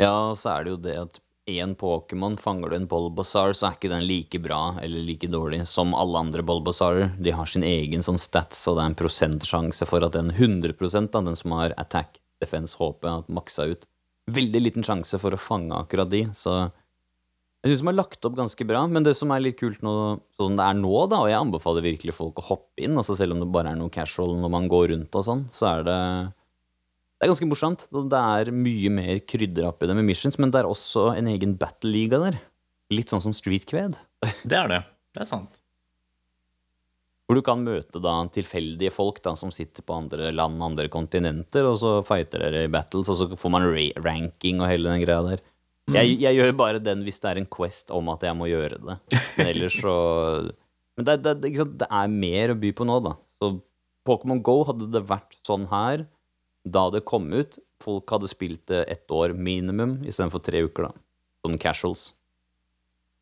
[0.00, 3.76] Ja, så er det jo det at én Pokémon fanger du en Bulbasaur, så er
[3.76, 7.12] ikke den like bra eller like dårlig som alle andre Bulbasaurer.
[7.20, 10.72] De har sin egen sånn stats, og det er en prosentsjanse for at den 100
[11.14, 13.84] av den som har attack, defense, HP, at maksa ut.
[14.32, 16.70] Veldig liten sjanse for å fange akkurat de, så
[17.64, 19.92] jeg syns de har lagt opp ganske bra, men det som er litt kult nå,
[20.36, 23.32] sånn det er nå, da, og jeg anbefaler virkelig folk å hoppe inn, altså selv
[23.32, 26.00] om det bare er noe casual når man går rundt og sånn, så er det
[27.14, 27.86] det er ganske morsomt.
[27.88, 31.54] Det er mye mer krydder oppi det med missions, men det er også en egen
[31.56, 32.36] battle-liga der.
[32.92, 33.96] Litt sånn som Street Kved.
[34.50, 34.80] Det er det.
[35.14, 35.54] Det er sant.
[37.24, 41.64] Hvor du kan møte da tilfeldige folk da som sitter på andre land, andre kontinenter,
[41.64, 43.70] og så fighter dere i battles, og så får man
[44.04, 45.44] ranking og hele den greia der.
[45.92, 48.78] Jeg, jeg gjør bare den hvis det er en quest om at jeg må gjøre
[48.80, 48.96] det.
[49.36, 49.96] Men ellers så
[50.96, 51.78] Men det, det, ikke sant?
[51.80, 53.16] det er mer å by på nå, da.
[53.36, 53.50] Så
[54.06, 56.06] Pokémon Go hadde det vært sånn her
[56.64, 57.58] da det kom ut.
[57.82, 61.02] Folk hadde spilt det ett år minimum istedenfor tre uker, da.
[61.44, 62.12] Sånn casuals.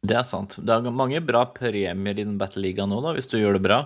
[0.06, 0.58] Det er sant.
[0.60, 3.80] Det er mange bra premier i den battle-ligaen nå, da, hvis du gjør det bra.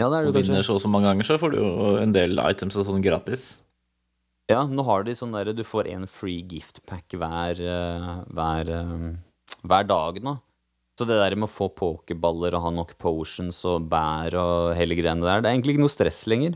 [0.00, 2.14] Ja, det er Og vinner så og så mange ganger, så får du jo en
[2.16, 3.52] del items og sånn gratis.
[4.50, 8.68] Ja, nå har de sånn derre Du får en free gift pack hver, eh, hver,
[8.68, 9.14] eh,
[9.64, 10.34] hver dag nå.
[10.98, 14.94] Så det der med å få pokerballer og ha nok potions og bær og hele
[14.94, 16.54] greiene der, det er egentlig ikke noe stress lenger.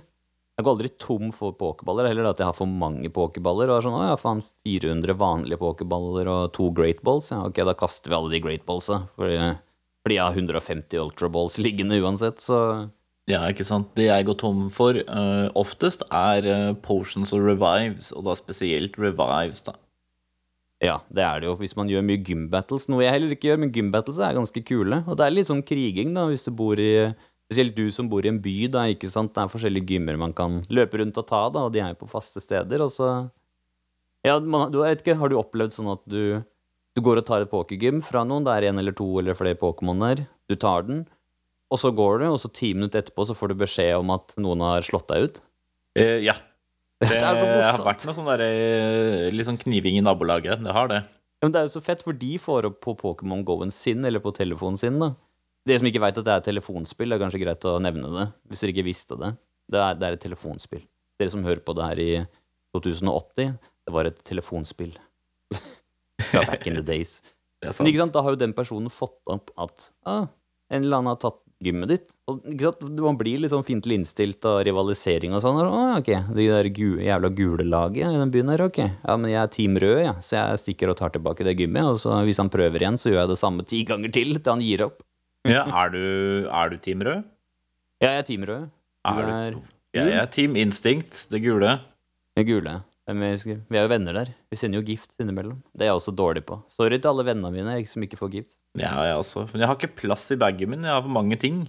[0.59, 3.71] Jeg går aldri tom for pokerballer, heller at jeg har for mange pokerballer.
[3.71, 7.31] Og er sånn, å ja, faen, 400 vanlige pokerballer og to great balls.
[7.31, 9.05] Ja, ok, da kaster vi alle de great ballsa.
[9.17, 9.39] Fordi,
[10.05, 12.91] fordi jeg har 150 ultra balls liggende uansett, så
[13.29, 13.91] Ja, ikke sant.
[13.99, 18.97] Det jeg går tom for uh, oftest, er uh, potions og revives, og da spesielt
[19.01, 19.77] revives, da.
[20.81, 23.59] Ja, det er det jo hvis man gjør mye gymbattles, noe jeg heller ikke gjør,
[23.65, 25.03] men gymbattles er ganske kule.
[25.11, 26.93] Og det er litt sånn kriging, da, hvis du bor i
[27.49, 29.31] Spesielt du som bor i en by, da, ikke sant.
[29.33, 32.03] Det er forskjellige gymmer man kan løpe rundt og ta, da, og de er jo
[32.03, 33.09] på faste steder, og så
[34.27, 36.43] Ja, man, du, vet ikke, har du opplevd sånn at du
[36.93, 39.57] Du går og tar et pokergym fra noen, det er en eller to eller flere
[39.57, 41.07] Pokémon der, du tar den,
[41.69, 44.35] og så går du, og så ti minutter etterpå så får du beskjed om at
[44.41, 45.41] noen har slått deg ut.
[45.99, 46.35] Eh, ja.
[46.99, 50.65] Det, Det er så har vært noe sånn der, eh, litt sånn kniving i nabolaget.
[50.65, 51.03] Det har det.
[51.39, 54.03] Ja, men det er jo så fett, for de får opp på Pokémon Go-en sin,
[54.09, 55.13] eller på telefonen sin, da.
[55.69, 58.27] De som ikke veit at det er telefonspill, det er kanskje greit å nevne det,
[58.49, 59.35] hvis dere ikke visste det.
[59.69, 60.83] Det er, det er et telefonspill.
[61.21, 62.13] Dere som hører på det her i
[62.75, 64.95] 2080, det var et telefonspill.
[66.31, 67.19] Fra back in the days.
[67.63, 70.27] Men ikke sant, da har jo den personen fått opp at ah,
[70.73, 72.13] en eller annen har tatt gymmet ditt.
[72.31, 72.45] Og
[73.03, 75.59] Man blir litt sånn fiendtlig innstilt og rivalisering og sånn.
[75.65, 78.79] Ah, ok, det der gule, jævla gule laget i den byen her, ok.
[78.79, 81.85] Ja, men jeg er Team Rød, ja, så jeg stikker og tar tilbake det gymmet.
[81.91, 84.53] Og så hvis han prøver igjen, så gjør jeg det samme ti ganger til til
[84.55, 85.03] han gir opp.
[85.49, 86.03] Ja, er du,
[86.51, 87.25] er du Team Rød?
[88.03, 88.69] Ja, jeg er Team Rød.
[88.69, 89.59] Du Er er
[89.95, 91.79] jeg er Team instinkt, det gule.
[92.37, 92.83] det gule.
[93.09, 94.31] Skal- Vi er jo venner der.
[94.53, 95.63] Vi sender jo gifts innimellom.
[95.73, 96.59] Det er jeg også dårlig på.
[96.69, 98.59] Sorry til alle vennene mine jeg, som ikke får gifts.
[98.77, 99.47] Ja, jeg også.
[99.53, 100.83] Men jeg har ikke plass i bagen min.
[100.85, 101.63] Jeg har for mange ting.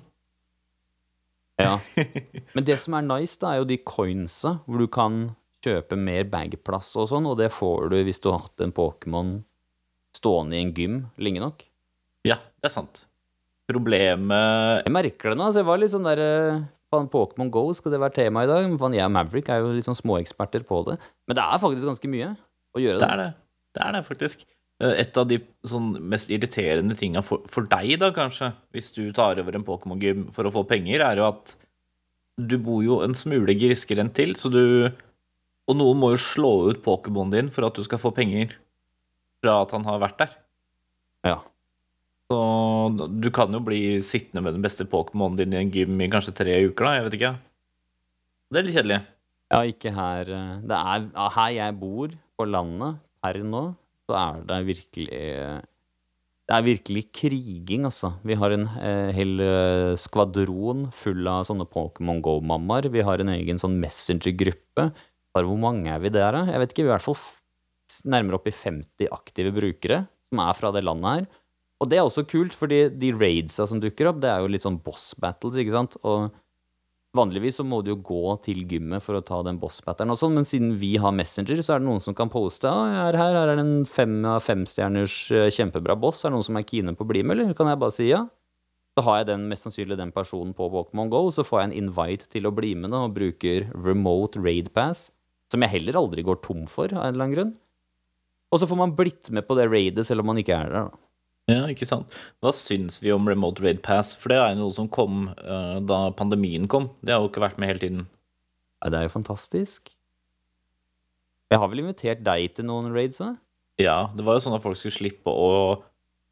[1.59, 1.77] Ja.
[2.55, 5.29] Men det som er nice, da, er jo de coinsa, hvor du kan
[5.65, 9.33] kjøpe mer bagplass og sånn, og det får du hvis du har hatt en Pokémon
[10.15, 11.63] stående i en gym lenge nok.
[12.27, 13.05] Ja, det er sant.
[13.69, 15.45] Problemet Jeg merker det nå.
[15.45, 18.65] altså Jeg var litt sånn der eh, Pokémon Go, skal det være tema i dag?
[18.69, 20.97] Men jeg og Maverick er jo litt sånn småeksperter på det.
[21.29, 22.31] Men det er faktisk ganske mye
[22.75, 23.11] å gjøre Det det.
[23.13, 23.29] er det.
[23.77, 24.45] Det er det, faktisk.
[24.81, 25.37] Eh, Et av de
[25.69, 30.31] sånn, mest irriterende tinga for, for deg, da, kanskje, hvis du tar over en Pokémon-gym
[30.33, 31.55] for å få penger, er jo at
[32.39, 34.91] du bor jo en smule grisgrendt til, så du
[35.69, 38.55] Og noen må jo slå ut Pokémonen din for at du skal få penger
[39.43, 40.31] fra at han har vært der.
[41.23, 41.35] Ja.
[42.29, 42.39] Så
[42.93, 46.35] du kan jo bli sittende med den beste Pokémonen din i en gym i kanskje
[46.37, 46.91] tre uker, da.
[46.93, 47.31] Jeg vet ikke.
[48.49, 48.99] Det er litt kjedelig.
[49.49, 53.63] Ja, ikke her eh, Det er her jeg bor, på landet, per nå,
[54.07, 58.13] så er det virkelig Det er virkelig kriging, altså.
[58.25, 62.91] Vi har en eh, hel eh, skvadron full av sånne Pokémon Go-mammaer.
[62.93, 64.87] Vi har en egen sånn Messenger-gruppe.
[65.33, 66.45] Bare Hvor mange er vi der, da?
[66.53, 66.85] Jeg vet ikke.
[66.85, 70.85] Vi er i hvert fall nærmere opp i 50 aktive brukere som er fra det
[70.85, 71.29] landet her.
[71.79, 74.65] Og det er også kult, fordi de raidsa som dukker opp, det er jo litt
[74.65, 75.95] sånn boss battles, ikke sant?
[76.03, 76.29] Og
[77.17, 80.35] Vanligvis så må du jo gå til gymmet for å ta den boss-batteren og sånn,
[80.37, 83.17] men siden vi har Messenger, så er det noen som kan poste ah, jeg er
[83.17, 86.59] her, her er det en fem av femstjerners eh, kjempebra boss, er det noen som
[86.59, 87.55] er kine på å bli med, eller?
[87.57, 88.27] Kan jeg bare si ja?
[88.93, 91.77] Så har jeg den, mest sannsynlig den personen på Pokémon GO, så får jeg en
[91.81, 95.07] invite til å bli med da, og bruker remote raid pass,
[95.49, 97.53] som jeg heller aldri går tom for, av en eller annen grunn.
[98.53, 100.91] Og så får man blitt med på det raidet selv om man ikke er der,
[100.91, 101.08] da.
[101.49, 102.13] Ja, ikke sant.
[102.43, 104.13] Hva syns vi om Remote Raid Pass?
[104.19, 106.91] For det er jo noe som kom uh, da pandemien kom.
[107.01, 108.03] Det har jo ikke vært med hele tiden.
[108.79, 109.89] Ja, det er jo fantastisk.
[111.49, 113.33] Jeg har vel invitert deg til noen raids, da?
[113.81, 115.79] Ja, det var jo sånn at folk skulle slippe å,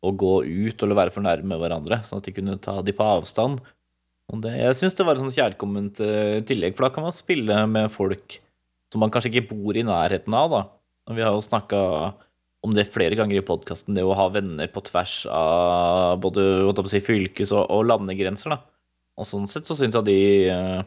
[0.05, 3.07] å gå ut eller være for nærme hverandre, sånn at de kunne ta de på
[3.07, 3.63] avstand.
[4.27, 7.15] Og det, jeg syns det var et sånt kjærkomment uh, tillegg, for da kan man
[7.15, 8.37] spille med folk
[8.93, 10.61] som man kanskje ikke bor i nærheten av, da.
[11.15, 11.79] Vi har jo snakka
[12.65, 16.43] om det flere ganger i podkasten, det å ha venner på tvers av både
[16.89, 18.61] si, fylkes- og, og landegrenser, da.
[19.17, 20.19] Og sånn sett så syns jeg de
[20.53, 20.81] eh,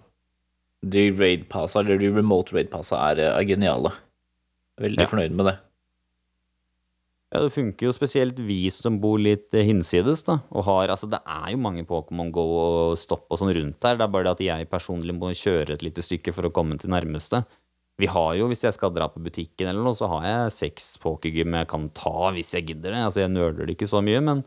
[0.81, 3.93] de raid-passa, eller de remote raid-passa, er, er geniale.
[4.81, 5.11] Veldig Ja.
[5.11, 5.59] fornøyd med det.
[7.31, 10.41] Ja, det funker jo spesielt vi som bor litt eh, hinsides, da.
[10.51, 13.97] Og har Altså, det er jo mange Pokémon Go og stopp og sånn rundt her.
[14.01, 16.79] Det er bare det at jeg personlig må kjøre et lite stykke for å komme
[16.81, 17.45] til nærmeste.
[18.01, 20.95] Vi har jo, hvis jeg skal dra på butikken eller noe, så har jeg seks
[21.03, 23.05] pokergym jeg kan ta hvis jeg gidder det.
[23.09, 24.45] Altså, jeg nøler det ikke så mye, men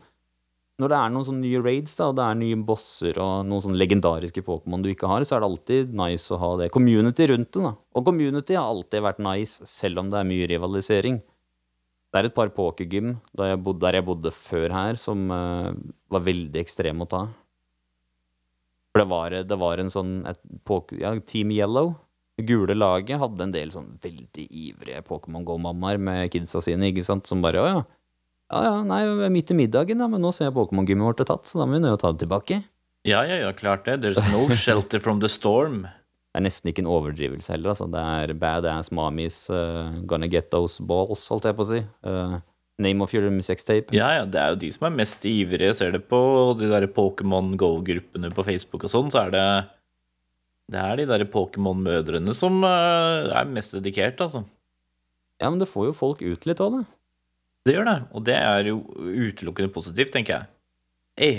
[0.82, 3.62] når det er noen sånne nye raids, da, og det er nye bosser og noen
[3.62, 7.28] sånne legendariske Pokémon du ikke har, så er det alltid nice å ha det community
[7.30, 7.70] rundt det, da.
[7.94, 11.20] Og community har alltid vært nice, selv om det er mye rivalisering.
[12.10, 13.62] Det er et par pokergym der jeg
[14.06, 15.70] bodde, før her, som uh,
[16.10, 17.22] var veldig ekstreme å ta.
[18.90, 21.94] For det var, det var en sånn et poker, ja, Team Yellow,
[22.42, 27.28] gule laget, hadde en del sånn veldig ivrige Pokémon Go-mammaer med kidsa sine, ikke sant,
[27.30, 27.82] som bare Å ja.
[28.52, 29.00] Ja ja, nei,
[29.32, 31.78] midt i middagen, ja, men nå ser jeg Pokémon-gymmet vårt er tatt, så da må
[31.78, 32.60] vi nøye å ta det tilbake.
[33.08, 33.98] Ja, ja, ja, klart det.
[34.02, 35.84] There's no shelter from the storm.
[35.84, 37.86] Det er nesten ikke en overdrivelse heller, altså.
[37.90, 41.80] Det er badass mommies uh, gonna get those balls, holdt jeg på å si.
[42.06, 42.38] Uh,
[42.82, 43.94] name of your sextape.
[43.94, 45.74] Ja, ja, det er jo de som er mest ivrige.
[45.78, 46.18] Ser det på
[46.58, 49.46] de der Pokémon Go-gruppene på Facebook og sånn, så er det
[50.72, 54.44] Det er de der Pokémon-mødrene som uh, er mest dedikert, altså.
[55.42, 56.84] Ja, men det får jo folk ut litt av det.
[57.64, 60.50] Det gjør det, og det er jo utelukkende positivt, tenker jeg.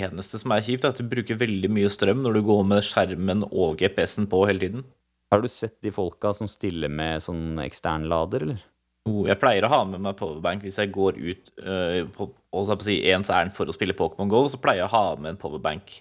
[0.00, 2.86] Eneste som er kjipt, er at du bruker veldig mye strøm når du går med
[2.86, 4.86] skjermen og GPS-en på hele tiden.
[5.32, 8.64] Har du sett de folka som stiller med sånn eksternlader, eller?
[9.06, 12.78] Oh, Jeg pleier å ha med meg powerbank hvis jeg går ut uh, på, på
[12.82, 15.40] si, ens ærend for å spille Pokémon GO, så pleier jeg å ha med en
[15.40, 15.92] powerbank.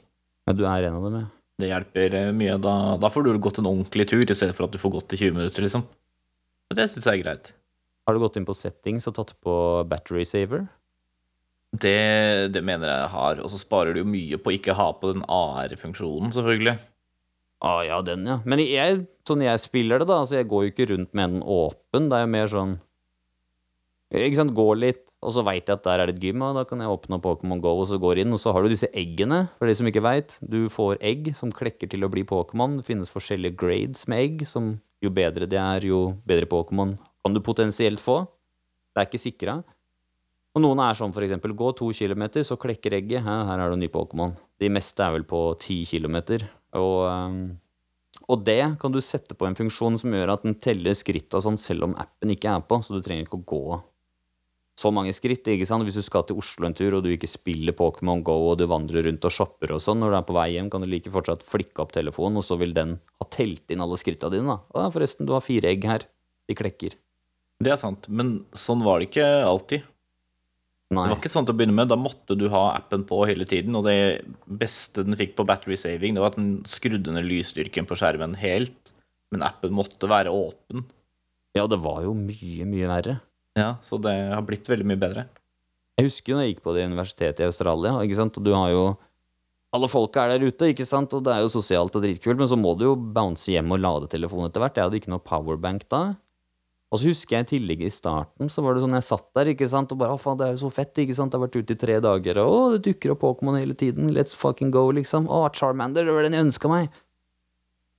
[0.50, 1.30] Ja, du er en av dem, ja.
[1.62, 2.56] Det hjelper eh, mye.
[2.62, 5.16] Da, da får du gått en ordentlig tur, i stedet for at du får gått
[5.16, 5.86] i 20 minutter, liksom.
[6.72, 7.54] Og det syns jeg er greit.
[8.06, 9.56] Har du gått inn på settings og tatt på
[9.90, 10.66] battery saver?
[11.76, 13.40] Det, det mener jeg har.
[13.44, 16.78] Og så sparer du jo mye på ikke ha på den AR-funksjonen, selvfølgelig.
[17.66, 18.40] Ah, ja, den, ja.
[18.46, 21.42] Men jeg, sånn jeg spiller det, da, altså jeg går jo ikke rundt med den
[21.42, 22.12] åpen.
[22.12, 22.76] Det er jo mer sånn
[24.14, 26.60] Ikke sant, gå litt, og så veit jeg at der er det et gym, og
[26.60, 28.90] da kan jeg åpne Pokémon Go og så går inn, og så har du disse
[28.94, 30.38] eggene, for de som ikke veit.
[30.46, 32.78] Du får egg som klekker til å bli Pokémon.
[32.78, 36.94] Det finnes forskjellige grades med egg, som jo bedre de er, jo bedre Pokémon
[37.26, 38.22] kan du potensielt få.
[38.94, 39.58] Det er ikke sikra.
[40.56, 43.26] Og noen er sånn for eksempel, gå to kilometer, så klekker egget.
[43.26, 44.38] Her, her er det en ny Pokémon.
[44.62, 46.46] De meste er vel på ti kilometer.
[46.78, 47.42] Og, ehm,
[48.30, 51.44] og det kan du sette på en funksjon som gjør at den teller skritt og
[51.44, 53.66] sånn, selv om appen ikke er på, så du trenger ikke å gå
[54.80, 55.48] så mange skritt.
[55.48, 55.86] ikke sant?
[55.88, 58.66] Hvis du skal til Oslo en tur, og du ikke spiller Pokémon Go, og du
[58.68, 61.14] vandrer rundt og shopper og sånn, når du er på vei hjem, kan du like
[61.14, 64.60] fortsatt flikke opp telefonen, og så vil den ha telt inn alle skritta dine, da.
[64.76, 66.08] Å, forresten, du har fire egg her.
[66.50, 66.98] De klekker.
[67.64, 69.86] Det er sant, men sånn var det ikke alltid.
[70.94, 71.08] Nei.
[71.08, 71.90] Det var ikke sånn til å begynne med.
[71.90, 73.74] Da måtte du ha appen på hele tiden.
[73.78, 77.88] Og det beste den fikk på battery saving, det var at den skrudde ned lysstyrken
[77.90, 78.92] på skjermen helt.
[79.34, 80.86] Men appen måtte være åpen.
[81.58, 83.18] Ja, det var jo mye, mye verre.
[83.56, 85.28] Ja, Så det har blitt veldig mye bedre.
[85.96, 88.52] Jeg husker jo når jeg gikk på det universitetet i Australia, ikke sant, og du
[88.56, 88.86] har jo
[89.76, 92.48] Alle folka er der ute, ikke sant, og det er jo sosialt og dritkult, men
[92.48, 94.78] så må du jo bounce hjem og lade telefonen etter hvert.
[94.80, 96.16] Jeg hadde ikke noe powerbank da.
[96.94, 99.50] Og så husker jeg i tillegg i starten, så var det sånn jeg satt der,
[99.52, 101.44] ikke sant, og bare å faen, det er jo så fett, ikke sant, jeg har
[101.44, 104.72] vært ute i tre dager, og å, det dukker opp Pokémon hele tiden, let's fucking
[104.72, 105.28] go, liksom.
[105.28, 107.02] Å, Charmander, det var den jeg ønska meg.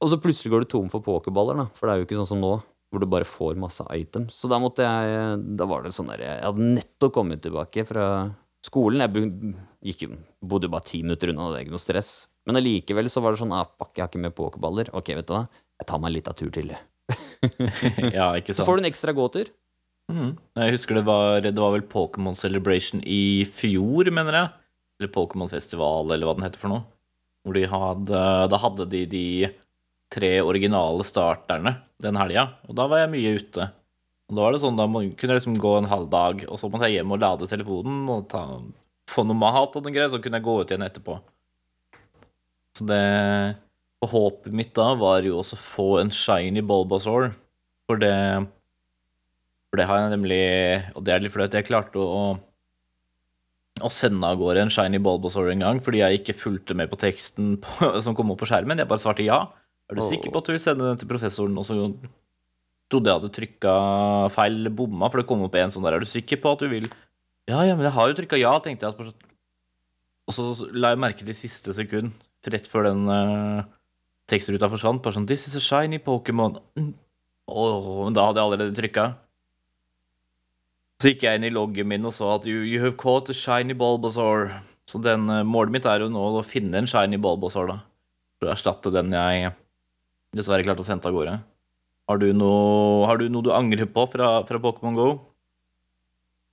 [0.00, 2.30] Og så plutselig går du tom for pokerballer, da, for det er jo ikke sånn
[2.30, 2.54] som nå,
[2.90, 4.36] hvor du bare får masse items.
[4.38, 8.06] Så da måtte jeg Da var det sånn der Jeg hadde nettopp kommet tilbake fra
[8.64, 9.02] skolen.
[9.02, 9.54] Jeg
[9.92, 12.10] gikk Bodde bare ti minutter unna, det er ikke noe stress.
[12.46, 14.92] Men allikevel så var det sånn ah, fuck, jeg har ikke med pokerballer.
[14.94, 15.46] Ok, vet du hva,
[15.80, 16.74] jeg tar meg en liten tur til.
[18.18, 18.62] ja, ikke sant.
[18.62, 19.50] Så får du en ekstra gåtur.
[20.12, 20.36] Mm.
[20.54, 24.52] Jeg husker det var, det var vel Pokémon Celebration i fjor, mener jeg.
[25.00, 26.86] Eller Pokémon Festival, eller hva den heter for noe.
[27.46, 29.26] Hvor de hadde, da hadde de de
[30.12, 33.68] tre originale starterne den helga, og da var jeg mye ute.
[34.26, 36.60] Og da var det sånn, da man kunne jeg liksom gå en halv dag, og
[36.60, 38.42] så måtte jeg hjem og lade telefonen og ta,
[39.10, 41.20] få noe mat og noe greier, så kunne jeg gå ut igjen etterpå.
[42.76, 43.04] Så det
[44.04, 47.30] Og håpet mitt da var jo også å få en shiny Bulbasaur,
[47.88, 48.12] for det
[49.70, 50.42] for det har jeg nemlig
[50.96, 51.52] Og det er litt flaut.
[51.52, 52.36] Jeg klarte å,
[53.84, 57.00] å sende av gårde en shiny Bulbasaur en gang fordi jeg ikke fulgte med på
[57.00, 58.80] teksten på, som kom opp på skjermen.
[58.80, 59.42] Jeg bare svarte ja.
[59.86, 61.56] Er du sikker på at du vil sende den til professoren?
[61.58, 61.76] Og så
[62.90, 63.74] trodde jeg hadde trykka
[64.34, 65.98] feil bomma, for det kom opp en sånn der.
[65.98, 66.88] Er du sikker på at du vil
[67.46, 69.14] Ja, ja, men jeg har jo trykka ja, tenkte jeg.
[70.26, 72.14] Og så la jeg merke til i siste sekund,
[72.50, 73.62] rett før den uh,
[74.30, 76.58] tekstruta forsvant, bare sånn This is a shiny Pokémon.
[77.46, 79.06] Åh, men da hadde jeg allerede trykka.
[80.98, 83.36] Så gikk jeg inn i loggen min og så at you, you have caught a
[83.36, 84.48] shiny Bulbasaur.
[84.88, 87.78] Så den, eh, målet mitt er jo nå å finne en shiny Bulbasaur, da.
[88.40, 89.52] For å erstatte den jeg
[90.36, 91.38] dessverre klarte å sende av gårde.
[92.06, 95.08] Har du noe, har du, noe du angrer på fra, fra Pokémon GO?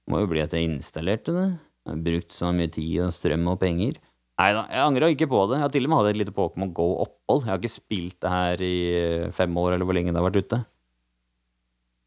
[0.09, 1.45] Må jo bli at jeg installerte det.
[1.83, 3.99] Jeg har brukt så mye tid og strøm og penger.
[4.41, 5.59] Nei da, jeg angra ikke på det.
[5.59, 7.43] Jeg har til og med hatt et lite Pokémon Go-opphold.
[7.43, 10.25] Jeg har ikke spilt det her i eh, fem år, eller hvor lenge det har
[10.25, 10.59] vært ute.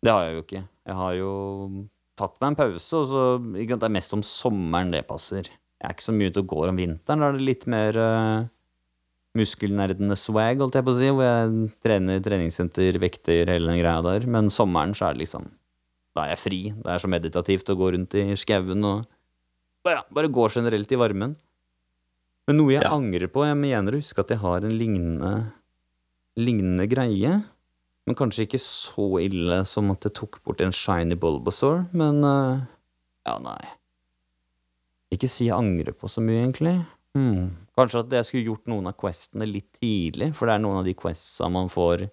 [0.02, 0.64] Det har jeg jo ikke.
[0.90, 1.30] Jeg har jo
[2.18, 3.22] tatt meg en pause, og så
[3.54, 5.52] ikke sant, Det er mest om sommeren det passer.
[5.76, 7.22] Jeg er ikke så mye ute og går om vinteren.
[7.22, 8.48] Da er det litt mer uh,
[9.36, 14.02] muskelnerdende swag, holdt jeg på å si, hvor jeg trener treningssenter, vekter, hele den greia
[14.04, 14.26] der.
[14.30, 15.50] Men sommeren så er det liksom
[16.16, 16.60] Da er jeg fri.
[16.72, 19.04] Det er så meditativt å gå rundt i skauen og
[19.86, 21.36] ja, bare gå generelt i varmen.
[22.48, 22.90] Men noe jeg Ja.
[22.94, 25.52] angrer på Jeg mener å huske at jeg har en lignende
[26.38, 27.42] lignende greie.
[28.06, 32.60] Men kanskje ikke så ille som at jeg tok bort en shiny Bulbasaur, men uh,
[33.26, 33.58] Ja, nei.
[35.12, 36.74] Ikke si jeg angrer på så mye, egentlig.
[37.16, 37.50] Hmm.
[37.76, 40.86] Kanskje at jeg skulle gjort noen av questene litt tidlig, for det er noen av
[40.86, 42.06] de questsa man får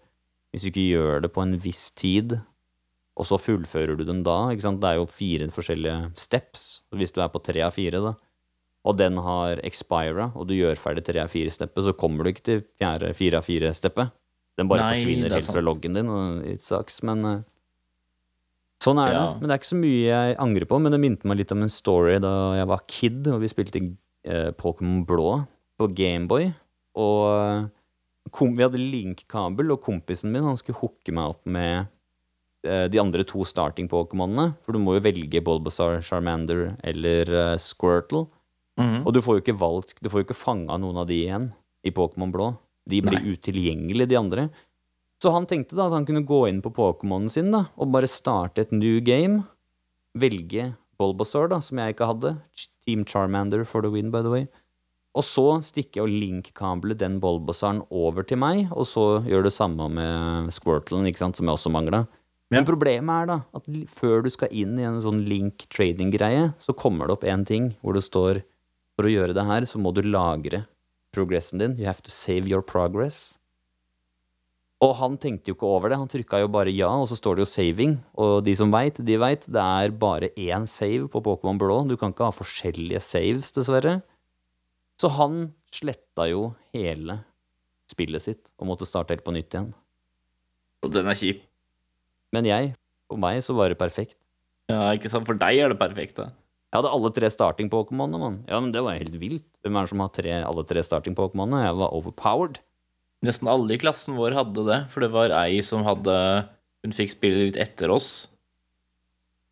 [0.53, 2.35] hvis du ikke gjør det på en viss tid,
[3.17, 4.51] og så fullfører du dem da.
[4.53, 4.81] ikke sant?
[4.83, 8.13] Det er jo fire forskjellige steps, hvis du er på tre av fire, da,
[8.83, 12.45] og den har expira, og du gjør ferdig tre av fire-steppet, så kommer du ikke
[12.45, 14.13] til fjerde, fire av fire-steppet.
[14.59, 17.41] Den bare Nei, forsvinner er helt fra loggen din, og it sucks, men uh,
[18.83, 19.19] Sånn er det.
[19.39, 21.61] Men det er ikke så mye jeg angrer på, men det minte meg litt om
[21.63, 25.29] en story da jeg var kid, og vi spilte uh, Pokémon Blå
[25.79, 26.51] på Gameboy,
[26.99, 27.65] og eh,
[28.33, 31.89] kom, vi hadde link-kabel, og kompisen min han skulle hooke meg opp med
[32.67, 38.25] uh, de andre to starting-pokémonene, for du må jo velge Bulbasaur, Charmander eller uh, Squirtle.
[38.79, 39.03] Mm.
[39.03, 41.51] Og du får jo ikke valgt Du får jo ikke fanga noen av de igjen
[41.85, 42.47] i Pokémon Blå.
[42.89, 43.35] De blir Nei.
[43.35, 44.45] utilgjengelige, de andre.
[45.21, 48.09] Så han tenkte da at han kunne gå inn på Pokémonen sin da og bare
[48.09, 49.43] starte et new game.
[50.17, 52.33] Velge Bulbasaur, da, som jeg ikke hadde.
[52.83, 54.47] Team Charmander for the win, by the way.
[55.13, 59.53] Og så stikker jeg og link-kabler den Bulbasauren over til meg, og så gjør det
[59.53, 62.05] samme med Squirtlen, ikke sant, som jeg også mangla.
[62.53, 66.73] Men problemet er da at før du skal inn i en sånn link trading-greie, så
[66.77, 68.41] kommer det opp en ting hvor det står
[68.97, 70.65] for å gjøre det her, så må du lagre
[71.13, 71.77] progressen din.
[71.79, 73.39] You have to save your progress.
[74.83, 75.97] Og han tenkte jo ikke over det.
[76.01, 77.97] Han trykka jo bare ja, og så står det jo 'saving'.
[78.19, 79.45] Og de som veit, de veit.
[79.47, 81.87] Det er bare én save på Pokémon Blå.
[81.87, 84.01] Du kan ikke ha forskjellige saves, dessverre.
[85.03, 87.17] Så han sletta jo hele
[87.91, 89.73] spillet sitt og måtte starte helt på nytt igjen.
[90.83, 91.41] Og den er kjip.
[92.31, 92.69] Men jeg,
[93.11, 94.15] for meg, så var det perfekt.
[94.71, 95.27] Ja, ikke sant?
[95.27, 96.29] For deg er det perfekt, da.
[96.71, 98.39] Jeg hadde alle tre starting-Pokémonene, mann.
[98.47, 99.45] Ja, men det var helt vilt.
[99.61, 101.65] Hvem er det som har tre, alle tre starting-Pokémonene?
[101.67, 102.63] Jeg var overpowered.
[103.27, 106.15] Nesten alle i klassen vår hadde det, for det var ei som hadde
[106.83, 108.25] Hun fikk spille litt etter oss.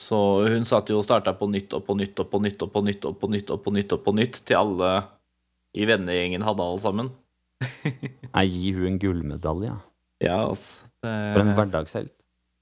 [0.01, 0.17] Så
[0.51, 2.81] hun satt jo og starta på nytt og på nytt og på nytt og på
[2.87, 4.89] nytt og på nytt og på nytt og på nytt til alle
[5.77, 7.11] i vennegjengen hadde alle sammen.
[8.35, 9.75] Nei, gi hun en gullmedalje.
[10.23, 10.39] ja.
[10.47, 10.83] ass.
[11.01, 11.11] Det...
[11.11, 12.15] For en hverdagshelt.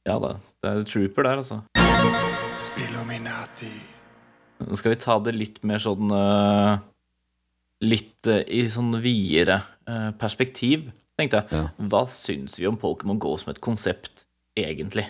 [0.07, 0.35] ja da.
[0.63, 1.61] Det er trooper der, altså.
[2.59, 3.71] Spillominati.
[4.75, 6.79] Skal vi ta det litt mer sånn eh,
[7.87, 10.89] Litt eh, i sånn videre eh, perspektiv,
[11.19, 11.55] tenkte jeg.
[11.55, 11.87] Ja.
[11.91, 14.25] Hva syns vi om Pokémon Go som et konsept,
[14.59, 15.05] egentlig?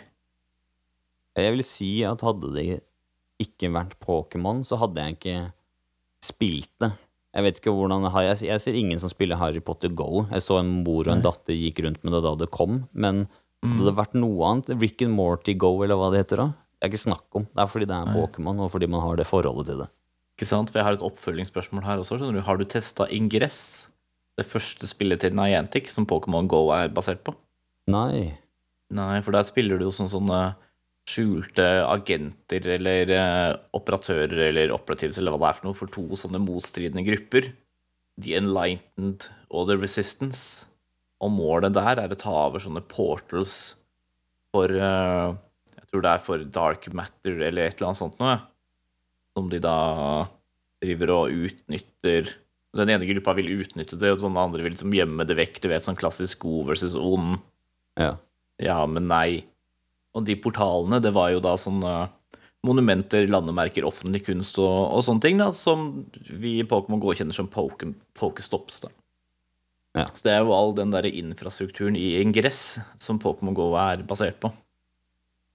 [1.40, 2.68] Jeg vil si at hadde det
[3.42, 5.38] ikke vært Pokémon, så hadde jeg ikke
[6.26, 6.92] spilt det.
[7.36, 10.26] Jeg vet ikke hvordan Jeg, jeg ser ingen som spiller Harry Potter Go.
[10.32, 11.28] Jeg så en mor og en Nei.
[11.28, 13.28] datter gikk rundt med det da det kom, men
[13.62, 16.48] hadde det vært noe annet, Rick and Morty Go, eller hva det heter da,
[16.80, 17.46] det er ikke snakk om.
[17.52, 19.90] Det er fordi det er Pokémon, og fordi man har det forholdet til det.
[20.40, 20.72] Ikke sant?
[20.72, 22.16] For jeg har et oppfølgingsspørsmål her også.
[22.18, 23.90] skjønner du Har du testa Ingress?
[24.40, 27.34] Det første spillet til Niantic som Pokémon Go er basert på?
[27.92, 28.40] Nei.
[28.96, 30.56] Nei, for der spiller du jo sånn sånne
[31.10, 36.06] skjulte agenter eller eh, operatører eller operatives eller hva det er for noe, for to
[36.20, 37.52] sånne motstridende grupper.
[38.20, 40.68] The Enlightened og The Resistance.
[41.20, 43.76] Og målet der er å ta over sånne portals
[44.56, 45.30] for eh,
[45.76, 48.38] Jeg tror det er for dark matter eller et eller annet sånt noe.
[49.36, 49.78] Som de da
[50.84, 52.34] driver og utnytter.
[52.78, 55.60] Den ene gruppa vil utnytte det, og den andre vil liksom gjemme det vekk.
[55.64, 57.40] Du vet, sånn klassisk god versus ond.
[58.00, 58.14] Ja.
[58.62, 59.44] Ja, men nei.
[60.18, 62.10] Og de portalene, det var jo da sånne
[62.66, 67.36] monumenter, landemerker, offentlig kunst og, og sånne ting, da, som vi i Pokémon Go kjenner
[67.38, 68.82] som poke, Pokestops.
[68.84, 68.90] da.
[69.98, 70.06] Ja.
[70.14, 74.42] Så det er jo all den der infrastrukturen i ingress som Pokémon Go er basert
[74.44, 74.52] på.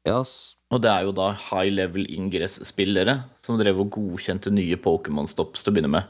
[0.08, 0.54] Yes.
[0.72, 5.72] Og det er jo da high level ingress-spillere som drev og godkjente nye Pokémon-stops til
[5.72, 6.08] å begynne med.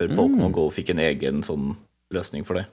[0.00, 0.16] Før Mm.
[0.18, 1.72] Pokémon Go fikk en egen sånn
[2.12, 2.66] løsning for det.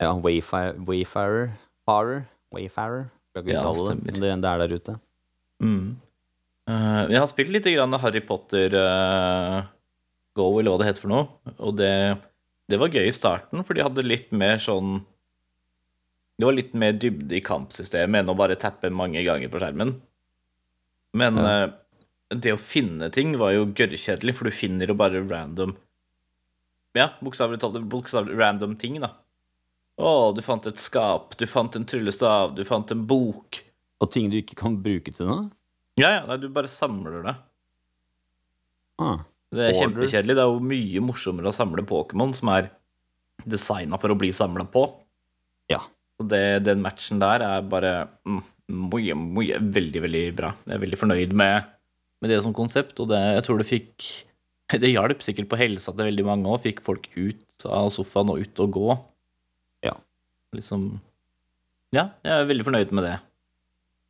[0.00, 1.50] ja Wayfarer, Wayfarer
[1.86, 2.24] Farer?
[2.52, 3.10] Wayfarer?
[3.30, 4.12] Skal ikke Ja, uttale det, stemmer.
[4.12, 4.94] men det, det er der ute.
[5.62, 5.84] Mm.
[6.70, 9.60] Uh, jeg har spilt litt grann Harry Potter uh,
[10.38, 11.54] Go, eller hva det heter for noe.
[11.58, 11.92] Og det,
[12.70, 15.00] det var gøy i starten, for de hadde litt mer sånn
[16.40, 19.96] Det var litt mer dybde i kampsystemet enn å bare tappe mange ganger på skjermen.
[21.18, 21.54] Men Ja.
[21.66, 21.76] uh,
[22.30, 25.72] det å finne ting var jo gørrkjedelig, for du finner jo bare random
[26.94, 27.74] Ja, bokstavelig talt
[28.38, 29.12] random ting, da.
[30.00, 33.60] Å, du fant et skap, du fant en tryllestav, du fant en bok.
[34.00, 35.48] Og ting du ikke kan bruke til noe?
[36.00, 37.34] Ja, ja, nei, du bare samler det.
[39.00, 39.20] Ah.
[39.50, 40.36] Det er kjempekjedelig.
[40.38, 42.70] Det er jo mye morsommere å samle Pokémon som er
[43.48, 44.86] designa for å bli samla på.
[45.72, 45.82] Ja.
[46.16, 47.92] Så det, den matchen der er bare
[48.28, 48.40] mm,
[48.92, 50.54] mye, mye, veldig, veldig bra.
[50.66, 51.70] Jeg er veldig fornøyd med,
[52.22, 54.10] med det som konsept, og det, jeg tror det fikk
[54.78, 56.60] Det hjalp sikkert på helsa til veldig mange òg.
[56.62, 58.92] Fikk folk ut av sofaen og ut og gå.
[60.50, 60.58] Ja.
[60.58, 61.00] Liksom
[61.94, 63.16] Ja, jeg er veldig fornøyd med det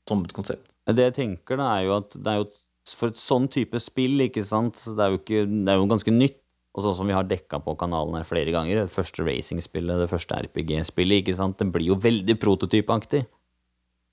[0.08, 0.74] som et konsept.
[0.90, 2.48] Det jeg tenker, da, er jo at det er jo
[2.96, 6.12] for et sånn type spill, ikke sant, det er jo, ikke, det er jo ganske
[6.12, 6.38] nytt.
[6.74, 10.10] Og sånn som vi har dekka på kanalen her flere ganger, det første racingspillet, det
[10.10, 13.24] første RPG-spillet, ikke sant, det blir jo veldig prototypeaktig.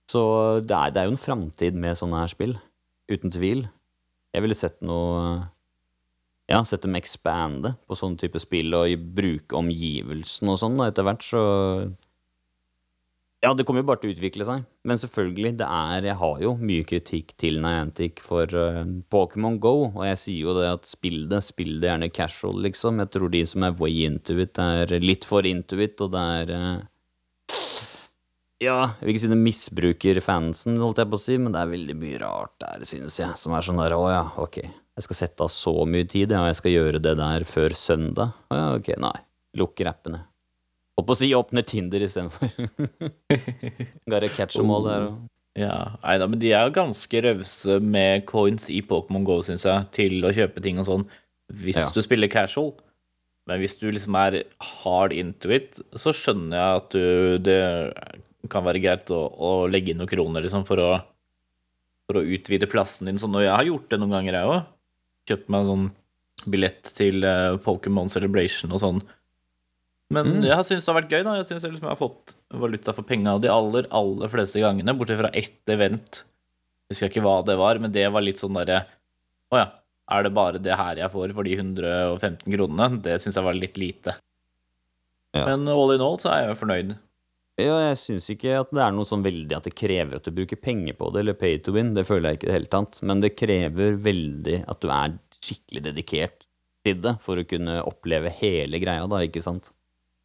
[0.09, 0.21] Så
[0.65, 2.55] det er, det er jo en framtid med sånne her spill,
[3.11, 3.67] uten tvil.
[4.33, 5.47] Jeg ville sett noe
[6.47, 11.03] Ja, sett dem expande på sånn type spill og bruke omgivelsene og sånn, da, etter
[11.03, 11.41] hvert, så
[13.47, 14.63] ja, det kommer jo bare til å utvikle seg.
[14.87, 18.81] Men selvfølgelig, det er Jeg har jo mye kritikk til Niantic for uh,
[19.13, 22.99] Pokémon Go, og jeg sier jo det at spill det, spill det gjerne casual, liksom.
[23.03, 26.25] Jeg tror de som er way into it, er litt for into it, og det
[26.41, 26.85] er uh,
[28.59, 31.63] Ja, jeg vil ikke si det misbruker fansen, holdt jeg på å si, men det
[31.63, 34.59] er veldig mye rart der, synes jeg, som er sånn der, å ja, ok,
[34.97, 37.75] jeg skal sette av så mye tid, ja, og jeg skal gjøre det der før
[37.77, 38.33] søndag.
[38.49, 39.13] Å ja, ok, nei.
[39.61, 40.25] Lukker rappene.
[40.97, 42.49] Holdt på å si åpne Tinder istedenfor.
[44.09, 45.07] Gotta catch them all der.
[45.11, 45.25] og-
[45.57, 49.63] Ja, nei da, men de er jo ganske rause med coins i Pokémon GO, syns
[49.65, 51.05] jeg, til å kjøpe ting og sånn,
[51.51, 51.87] hvis Ja.
[51.95, 52.75] du spiller casual.
[53.47, 58.63] Men hvis du liksom er hard into it, så skjønner jeg at du, det kan
[58.67, 60.89] være greit å, å legge inn noen kroner, liksom, for å,
[62.05, 63.17] for å utvide plassen din.
[63.17, 64.65] Sånn, og jeg har gjort det noen ganger, jeg òg.
[65.31, 65.87] Kjøpt meg en sånn
[66.53, 69.01] billett til eh, Pokémon Celebration og sånn.
[70.09, 70.43] Men Mm.
[70.47, 71.23] jeg syns det har vært gøy.
[71.23, 74.95] da Jeg syns liksom jeg har fått valuta for penga de aller aller fleste gangene,
[74.97, 76.23] bortsett fra ett event.
[76.87, 78.85] Jeg husker ikke hva det var, men det var litt sånn derre
[79.51, 79.67] Å ja,
[80.11, 83.01] er det bare det her jeg får for de 115 kronene?
[83.01, 84.15] Det syns jeg var litt lite.
[85.35, 85.45] Ja.
[85.45, 86.97] Men all in all så er jeg fornøyd.
[87.59, 90.31] Ja, jeg syns ikke at det er noe sånn veldig at det krever at du
[90.31, 91.93] bruker penger på det, eller pay to win.
[91.95, 92.99] Det føler jeg ikke i det hele tatt.
[93.03, 96.45] Men det krever veldig at du er skikkelig dedikert
[96.85, 99.71] til det for å kunne oppleve hele greia, da, ikke sant?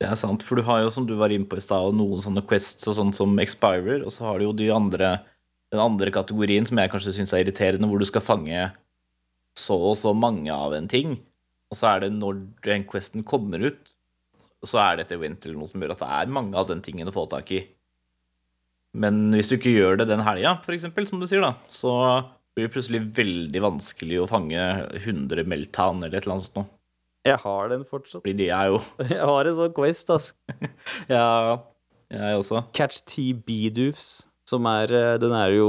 [0.03, 2.23] Det er sant, for du har jo, som du var inne på i stad, noen
[2.25, 5.13] sånne quests og sånn som Expirer, og så har du jo de andre,
[5.71, 8.73] den andre kategorien som jeg kanskje syns er irriterende, hvor du skal fange
[9.55, 11.21] så og så mange av en ting,
[11.71, 13.95] og så er det når den questen kommer ut,
[14.67, 16.83] så er det et event eller noe som gjør at det er mange av den
[16.83, 17.63] tingen å få tak i.
[18.99, 21.95] Men hvis du ikke gjør det den helga, eksempel, som du sier, da, så
[22.53, 24.63] blir det plutselig veldig vanskelig å fange
[24.99, 26.73] 100 Meltan eller et eller annet sånt noe.
[27.27, 28.23] Jeg har den fortsatt.
[28.25, 28.81] Fordi de er jo
[29.15, 30.33] Jeg har en sånn quest, ass.
[31.13, 31.61] Ja,
[32.13, 32.65] jeg også.
[32.77, 34.09] Catch TB-doofs,
[34.49, 35.69] som er eh, Den er jo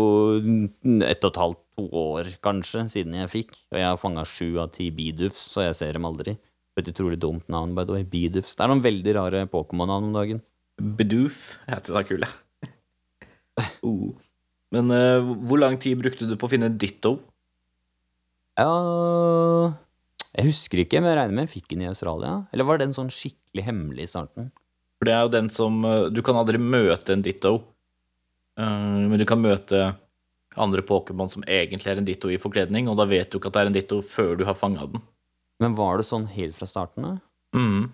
[1.06, 3.56] ett og et halvt, to år kanskje, siden jeg fikk.
[3.74, 6.36] Og jeg har fanga sju av ti Bedoofs, så jeg ser dem aldri.
[6.80, 8.06] Et utrolig dumt navn, by the way.
[8.08, 8.56] Bidufs.
[8.58, 10.42] Det er noen veldig rare Pokémon-navn om dagen.
[10.82, 11.60] Bedoof.
[11.70, 12.30] heter det kule.
[13.90, 14.16] oh.
[14.74, 17.20] Men uh, hvor lang tid brukte du på å finne Ditto?
[18.58, 19.74] Ja
[20.34, 22.36] Jeg husker ikke, men jeg regner med jeg fikk den i Australia.
[22.54, 24.50] Eller var den sånn skikkelig hemmelig i starten?
[24.98, 27.58] For det er jo den som eh, Du kan aldri møte en Ditto,
[28.60, 29.92] eh, men du kan møte
[30.54, 33.58] andre Pokémon som egentlig er en Ditto i forkledning, og da vet du ikke at
[33.58, 35.04] det er en Ditto før du har fanga den.
[35.62, 37.22] Men var det sånn helt fra starten av?
[37.58, 37.92] Mm.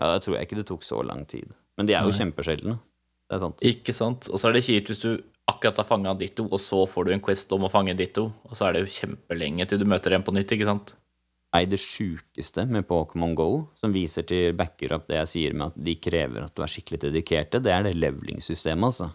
[0.00, 1.50] Ja, det tror jeg ikke det tok så lang tid.
[1.78, 2.78] Men de er jo kjempesjeldne.
[3.30, 3.62] Det er sant.
[3.66, 4.26] Ikke sant?
[4.30, 5.10] Og så er det kjipt hvis du
[5.50, 8.30] akkurat har fanga Ditto, og så får du en Quest om å fange en Ditto,
[8.46, 10.94] og så er det jo kjempelenge til du møter en på nytt, ikke sant?
[11.50, 15.72] Nei, det sjukeste med Pokémon Go, som viser til backer opp det jeg sier med
[15.72, 19.10] at de krever at du er skikkelig dedikerte, det er det leveling-systemet, altså.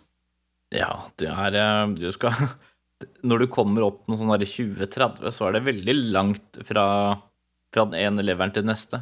[0.76, 0.90] Ja,
[1.22, 2.34] det er eh, Du skal
[3.28, 6.86] Når du kommer opp noe sånn der 2030, så er det veldig langt fra,
[7.72, 9.02] fra den ene leveren til den neste.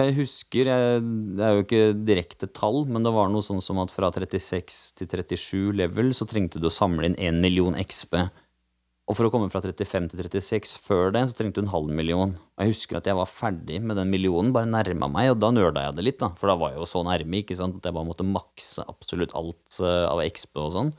[0.00, 1.00] Jeg husker, jeg,
[1.36, 4.78] det er jo ikke direkte tall, men det var noe sånn som at fra 36
[5.02, 8.16] til 37 level så trengte du å samle inn 1 million XP.
[9.10, 11.90] Og for å komme fra 35 til 36 før det, så trengte du en halv
[11.90, 12.36] million.
[12.54, 15.50] Og jeg husker at jeg var ferdig med den millionen, bare nærma meg, og da
[15.50, 16.30] nøla jeg det litt, da.
[16.38, 19.34] For da var jeg jo så nærme, ikke sant, at jeg bare måtte makse absolutt
[19.38, 20.94] alt eh, av XP og sånn.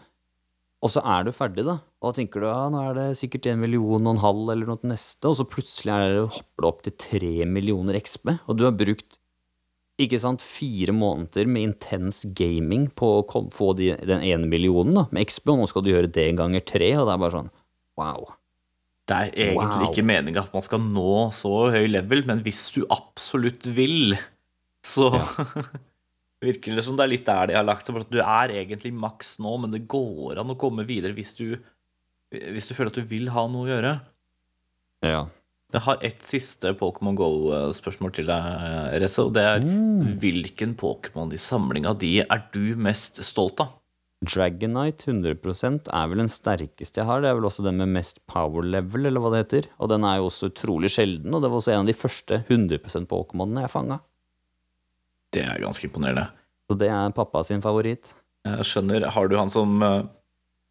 [0.83, 1.77] Og så er du ferdig, da.
[2.03, 4.67] Og da tenker du ja, nå er det sikkert en million og en halv eller
[4.67, 8.59] noe til neste, og så plutselig det, hopper det opp til tre millioner XP, og
[8.59, 9.15] du har brukt
[10.01, 15.07] ikke sant, fire måneder med intens gaming på å få de, den ene millionen da,
[15.13, 17.53] med XP, og nå skal du gjøre det ganger tre, og det er bare sånn
[17.99, 18.33] wow.
[19.07, 19.91] Det er egentlig Wow.
[19.91, 24.15] ikke meninga at man skal nå så høy level, men hvis du absolutt vil,
[24.83, 25.09] så
[26.43, 27.95] virker det som det er litt der de har lagt seg.
[27.97, 31.33] For at du er egentlig maks nå, men det går an å komme videre hvis
[31.35, 31.57] du,
[32.31, 33.93] hvis du føler at du vil ha noe å gjøre.
[35.03, 35.23] Ja.
[35.73, 38.49] Jeg har et siste Pokémon Go-spørsmål til deg,
[39.01, 39.23] Reze.
[39.25, 40.19] og det er Mm.
[40.21, 43.71] hvilken Pokémon i samlinga di er du mest stolt av?
[44.23, 47.21] Dragonite 100 er vel den sterkeste jeg har.
[47.23, 49.69] Det er vel også den med mest power level, eller hva det heter.
[49.83, 52.41] Og den er jo også utrolig sjelden, og det var også en av de første
[52.47, 53.99] 100% Pokémonene jeg fanga.
[55.33, 56.27] Det er ganske imponerende.
[56.69, 58.13] Så det er pappa sin favoritt.
[58.47, 59.07] Jeg skjønner.
[59.11, 59.79] Har du han som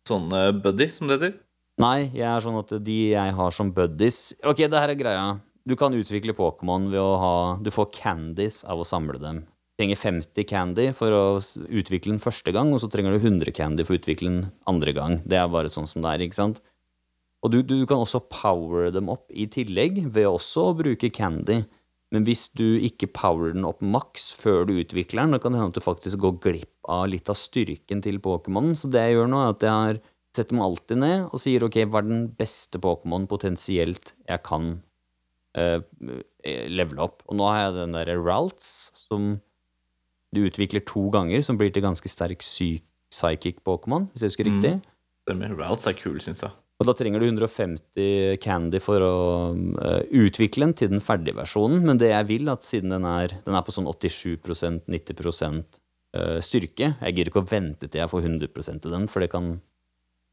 [0.09, 0.28] sånn
[0.62, 1.38] buddy, som det heter?
[1.82, 5.24] Nei, jeg er sånn at de jeg har som buddies Ok, det her er greia.
[5.64, 9.42] Du kan utvikle Pokémon ved å ha Du får candies av å samle dem.
[9.83, 11.24] Trenger 50 candy for å
[11.66, 14.95] utvikle den første gang, og så trenger du 100 candy for å utvikle den andre
[14.95, 15.16] gang.
[15.26, 16.61] Det er bare sånn som det er, ikke sant?
[17.43, 21.64] Og du, du kan også power dem opp i tillegg, ved også å bruke candy.
[22.14, 25.59] Men hvis du ikke powerer den opp maks før du utvikler den, da kan det
[25.59, 28.78] hende at du faktisk går glipp av litt av styrken til Pokémonen.
[28.78, 30.03] Så det jeg gjør nå, er at jeg har
[30.33, 34.74] setter meg alltid ned og sier ok, hva er den beste Pokémonen potensielt jeg kan
[35.59, 35.80] uh,
[36.45, 37.24] levele opp?
[37.28, 39.35] Og nå har jeg den derre Ralts, som
[40.35, 44.49] du utvikler to ganger, som blir til ganske sterk psy- psychic Pokémon, hvis jeg husker
[44.49, 44.55] Mm.
[44.55, 44.83] riktig.
[45.28, 45.55] Stemmer.
[45.55, 46.51] Routes er kul, syns jeg.
[46.80, 49.16] Og da trenger du 150 candy for å
[49.78, 51.85] uh, utvikle den til den ferdige versjonen.
[51.87, 55.62] Men det jeg vil, at siden den er, den er på sånn 87% 90
[56.16, 59.30] uh, styrke Jeg gidder ikke å vente til jeg får 100 til den, for det
[59.30, 59.61] kan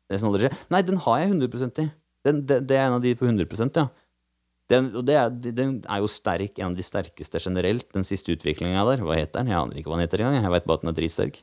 [0.09, 0.57] det er sånn aldri skje.
[0.73, 1.89] Nei, den har jeg 100 i.
[2.25, 3.85] Den, det, det er en av de på 100% ja.
[4.69, 7.87] Den, og det er, den er jo sterk, en av de sterkeste generelt.
[7.95, 9.01] Den siste utviklinga der.
[9.05, 9.49] Hva heter den?
[9.49, 10.45] Jeg aner ikke hva den heter engang.
[10.45, 11.39] Jeg veit bare at den er dritsterk.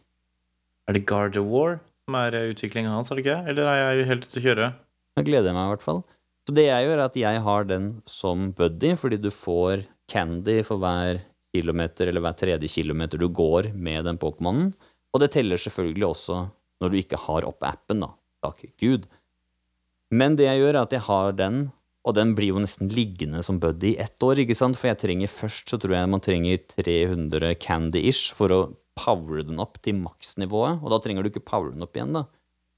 [0.86, 3.38] Er det Guard of War som er eh, utviklinga hans, er det ikke?
[3.50, 4.68] Eller er jeg helt ute å kjøre?
[5.16, 6.04] Da gleder jeg meg i hvert fall.
[6.46, 10.60] Så det jeg gjør, er at jeg har den som buddy, fordi du får candy
[10.66, 11.24] for hver
[11.56, 14.70] kilometer eller hver tredje kilometer du går med den Pokémonen.
[15.10, 16.44] Og det teller selvfølgelig også
[16.82, 18.12] når du ikke har opp appen, da.
[18.44, 19.08] Takk Gud.
[20.14, 21.60] Men det jeg gjør, er at jeg har den,
[22.06, 24.78] og den blir jo nesten liggende som buddy i ett år, ikke sant?
[24.78, 28.60] For jeg trenger først, så tror jeg man trenger 300 candy-ish for å
[28.96, 32.24] powere den opp til maksnivået, og da trenger du ikke powere den opp igjen, da.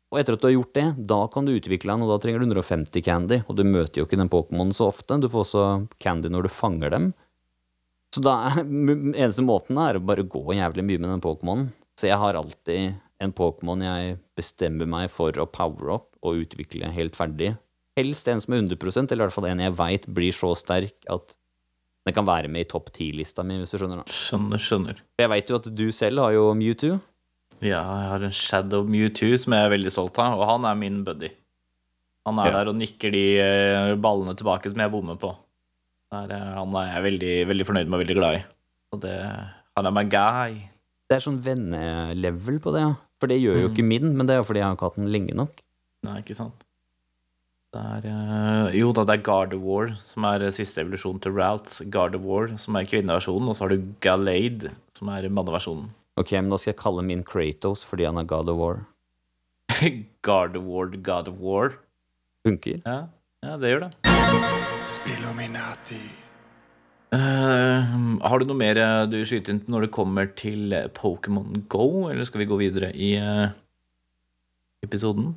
[0.09, 2.41] Og etter at du har gjort det, da kan du utvikle den, og da trenger
[2.41, 5.67] du 150 candy, og du møter jo ikke den Pokémonen så ofte, du får også
[6.01, 7.11] candy når du fanger dem.
[8.17, 11.69] Så da er eneste måten er å bare gå jævlig mye med den Pokémonen.
[12.01, 16.89] Så jeg har alltid en Pokémon jeg bestemmer meg for å power opp og utvikle
[16.95, 17.53] helt ferdig.
[17.99, 20.95] Helst en som er 100% eller i hvert fall en jeg veit blir så sterk
[21.11, 21.35] at
[22.07, 24.01] den kan være med i topp ti-lista mi, hvis du skjønner.
[24.01, 24.13] da.
[24.15, 25.01] Skjønner, skjønner.
[25.21, 26.95] Jeg veit jo at du selv har jo Mewtwo.
[27.61, 30.79] Ja, jeg har en Shadow Mewtwo som jeg er veldig stolt av, og han er
[30.79, 31.29] min buddy.
[32.29, 32.53] Han er Ja.
[32.61, 35.35] der og nikker de eh, ballene tilbake som jeg bommer på.
[36.13, 38.45] Der, eh, han er jeg veldig, veldig fornøyd med og veldig glad i.
[38.95, 39.15] Og det,
[39.77, 40.55] han er my guy.
[41.09, 42.95] Det er sånn vennelevel på det, ja.
[43.21, 43.75] For det gjør jo Mm.
[43.75, 45.61] ikke min, men det er jo fordi jeg har ikke hatt den lenge nok.
[46.05, 46.65] Nei, ikke sant?
[47.69, 51.75] Det er eh, Jo da, det er Gardevoir som er eh, siste evolusjon til Ralt.
[51.93, 55.91] Gardevoir som er kvinneversjonen, og så har du Galade som er manneversjonen.
[56.19, 58.81] Ok, men da skal jeg kalle min Kratos fordi han er God of War.
[60.27, 61.77] Gardevoir, God of War.
[62.49, 62.81] Funker.
[62.87, 63.03] Ja,
[63.45, 63.93] ja det gjør det.
[64.89, 66.01] Spilluminati.
[67.13, 67.85] Uh,
[68.21, 72.43] har du noe mer du skyter inn når det kommer til Pokémon Go, eller skal
[72.43, 73.53] vi gå videre i uh,
[74.85, 75.37] episoden?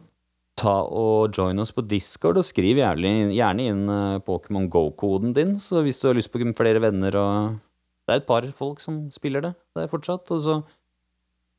[0.62, 5.56] Ta og join oss på Discord og skriv gjerne, gjerne inn eh, Pokémon Go-koden din,
[5.58, 7.58] så hvis du har lyst på flere venner og
[8.06, 10.60] Det er et par folk som spiller det det er fortsatt, og så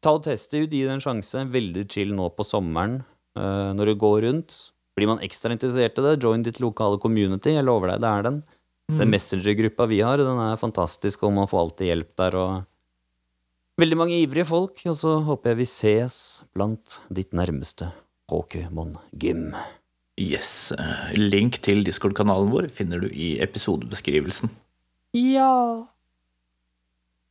[0.02, 1.46] ta og test ut, gi det en sjanse.
[1.50, 3.00] Veldig chill nå på sommeren
[3.38, 4.58] eh, når du går rundt.
[4.94, 8.28] Blir man ekstra interessert i det, join ditt lokale community, jeg lover deg, det er
[8.28, 8.42] den.
[8.92, 13.98] Den messengergruppa vi har, den er fantastisk, og man får alltid hjelp der, og veldig
[13.98, 16.16] mange ivrige folk, og så håper jeg vi ses
[16.52, 17.88] blant ditt nærmeste
[18.32, 19.50] Pokémon Gym.
[20.16, 20.72] Yes.
[20.72, 24.48] eh, link til Discord-kanalen vår finner du i episodebeskrivelsen.
[25.12, 25.84] Ja.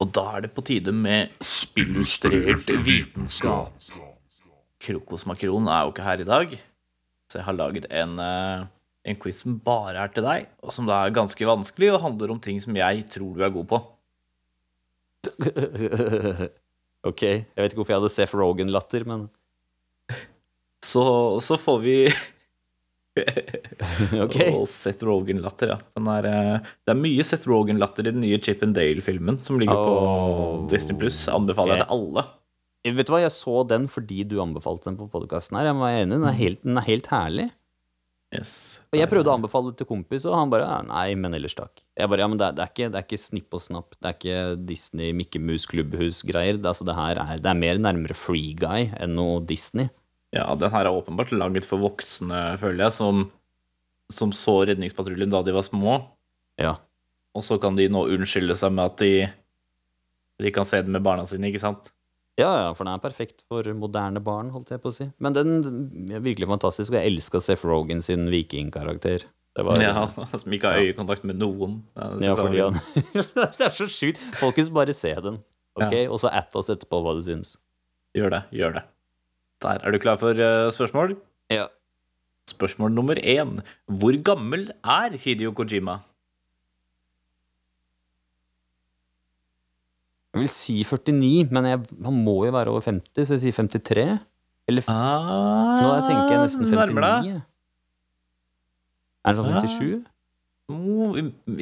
[0.01, 3.73] Og da er det på tide med spillustrert vitenskap.
[4.81, 6.55] Krokosmakron er jo ikke her i dag,
[7.29, 8.69] så jeg har laget en, eh,
[9.09, 12.33] en quiz som bare er til deg, og som da er ganske vanskelig og handler
[12.33, 13.81] om ting som jeg tror du er god på.
[17.09, 19.29] ok, jeg vet ikke hvorfor jeg hadde Seth Rogan-latter, men
[20.85, 21.03] Så,
[21.43, 21.95] så får vi
[24.25, 24.37] ok.
[24.59, 25.79] Og Seth Rogan-latter, ja.
[25.97, 29.59] Den er, eh, det er mye Seth Rogan-latter i den nye Chip and Dale-filmen som
[29.61, 29.87] ligger oh.
[29.87, 31.23] på Disney Pluss.
[31.31, 32.27] Anbefaler jeg til alle.
[32.81, 35.69] Vet du hva, jeg så den fordi du anbefalte den på podkasten her.
[35.69, 37.51] Jeg var enig, den er helt, den er helt herlig.
[38.31, 38.79] Yes.
[38.93, 41.81] Og jeg prøvde å anbefale det til kompis, og han bare nei, men ellers takk.
[41.99, 44.07] Jeg bare, ja, men det det er, ikke, det er ikke snipp og snapp, det
[44.07, 44.37] er ikke
[44.69, 46.55] Disney Mikke Mus klubbhus-greier.
[46.55, 49.91] Det, altså, det her er, det er mer nærmere Free Guy enn noe Disney.
[50.31, 53.25] Ja, den her er åpenbart laget for voksne, føler jeg, som,
[54.11, 55.97] som så Redningspatruljen da de var små.
[56.61, 56.77] Ja.
[57.35, 59.11] Og så kan de nå unnskylde seg med at de,
[60.39, 61.91] de kan se den med barna sine, ikke sant?
[62.39, 65.09] Ja, ja, for den er perfekt for moderne barn, holdt jeg på å si.
[65.21, 65.51] Men den
[66.15, 69.27] er virkelig fantastisk, og jeg elska Seth Rogan sin vikingkarakter.
[69.51, 70.05] Det var Ja,
[70.39, 71.81] Som ikke har øyekontakt med noen.
[72.23, 72.79] Ja, fordi han
[73.59, 74.21] Det er så sjukt.
[74.39, 75.41] Folkens, bare se den.
[75.75, 76.07] Ok, Ja.
[76.07, 77.57] Og så at oss etterpå hva du syns.
[78.15, 78.41] Gjør det.
[78.55, 78.85] Gjør det.
[79.61, 79.81] Der.
[79.85, 81.15] Er du klar for eh, spørsmål?
[81.53, 81.67] Ja.
[82.49, 83.59] Spørsmål nummer én.
[83.87, 85.99] Hvor gammel er Hidio Kojima?
[90.33, 93.55] Jeg vil si 49, men jeg, han må jo være over 50, så jeg sier
[93.57, 94.05] 53.
[94.71, 96.77] Eller Ah, nå tenker jeg nesten 59.
[96.79, 97.41] Nærmer deg.
[99.27, 100.05] Er det sånn 57?
[100.71, 101.17] Oh,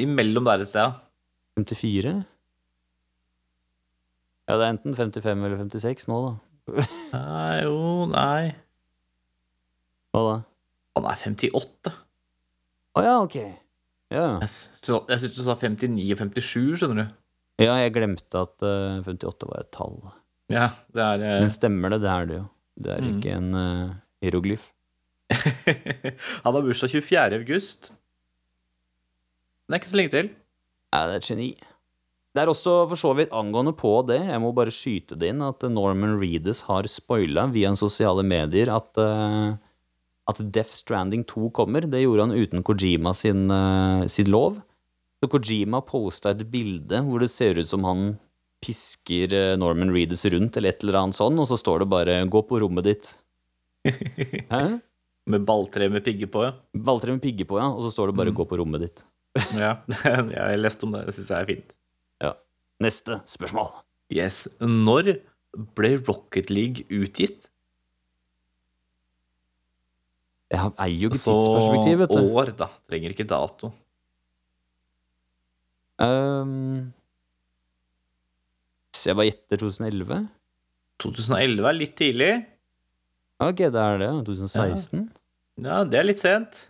[0.06, 1.00] Imellom der et sted.
[1.58, 2.14] 54?
[4.50, 6.36] Ja, det er enten 55 eller 56 nå, da.
[7.14, 8.52] Nei, jo, nei.
[10.14, 10.36] Hva da?
[11.00, 11.94] Han er 58.
[12.98, 13.36] Å ja, ok.
[14.10, 17.16] Ja, Jeg syns du sa 59 og 57, skjønner du.
[17.62, 20.00] ja jeg glemte at eh, 58 var et tall.
[20.50, 21.36] Ja, det er uh...
[21.44, 22.00] Men stemmer det?
[22.02, 22.46] Det er det jo.
[22.80, 23.12] Det er Mm.
[23.20, 24.70] ikke en uh, hieroglyf.
[26.44, 27.38] Han har bursdag 24.
[27.38, 27.92] august.
[29.70, 30.32] Det er ikke så lenge til.
[30.90, 31.50] Ja, det er et geni.
[32.30, 35.42] Det er også for så vidt angående på det, jeg må bare skyte det inn,
[35.42, 39.56] at Norman Reedus har spoila via sosiale medier at, eh,
[40.30, 41.88] at Death Stranding 2 kommer.
[41.90, 44.62] Det gjorde han uten Kojima sin, eh, sin lov.
[45.20, 48.20] Så Kojima posta et bilde hvor det ser ut som han
[48.62, 52.20] pisker eh, Norman Reedus rundt, eller et eller annet sånn, og så står det bare
[52.30, 53.16] 'gå på rommet ditt'.
[54.54, 54.80] Hæ?
[55.30, 56.54] Med balltre med pigger på, ja.
[56.78, 59.04] Balltre med pigger på, ja, og så står det bare 'gå på rommet ditt'.
[59.58, 59.82] ja.
[60.38, 61.08] Jeg lest om det.
[61.10, 61.79] Det syns jeg er fint.
[62.80, 63.72] Neste spørsmål.
[64.14, 64.48] Yes.
[64.64, 65.18] Når
[65.76, 67.50] ble Rocket League utgitt?
[70.50, 72.22] Jeg eier jo ikke tidsperspektiv, vet du.
[72.40, 72.70] år, da.
[72.90, 73.70] Trenger ikke dato.
[76.00, 76.90] Um,
[78.96, 80.24] så jeg bare gjetter 2011?
[81.04, 82.32] 2011 er litt tidlig.
[83.44, 84.10] Ok, det er det.
[84.32, 85.06] 2016?
[85.64, 86.66] Ja, det er litt sent.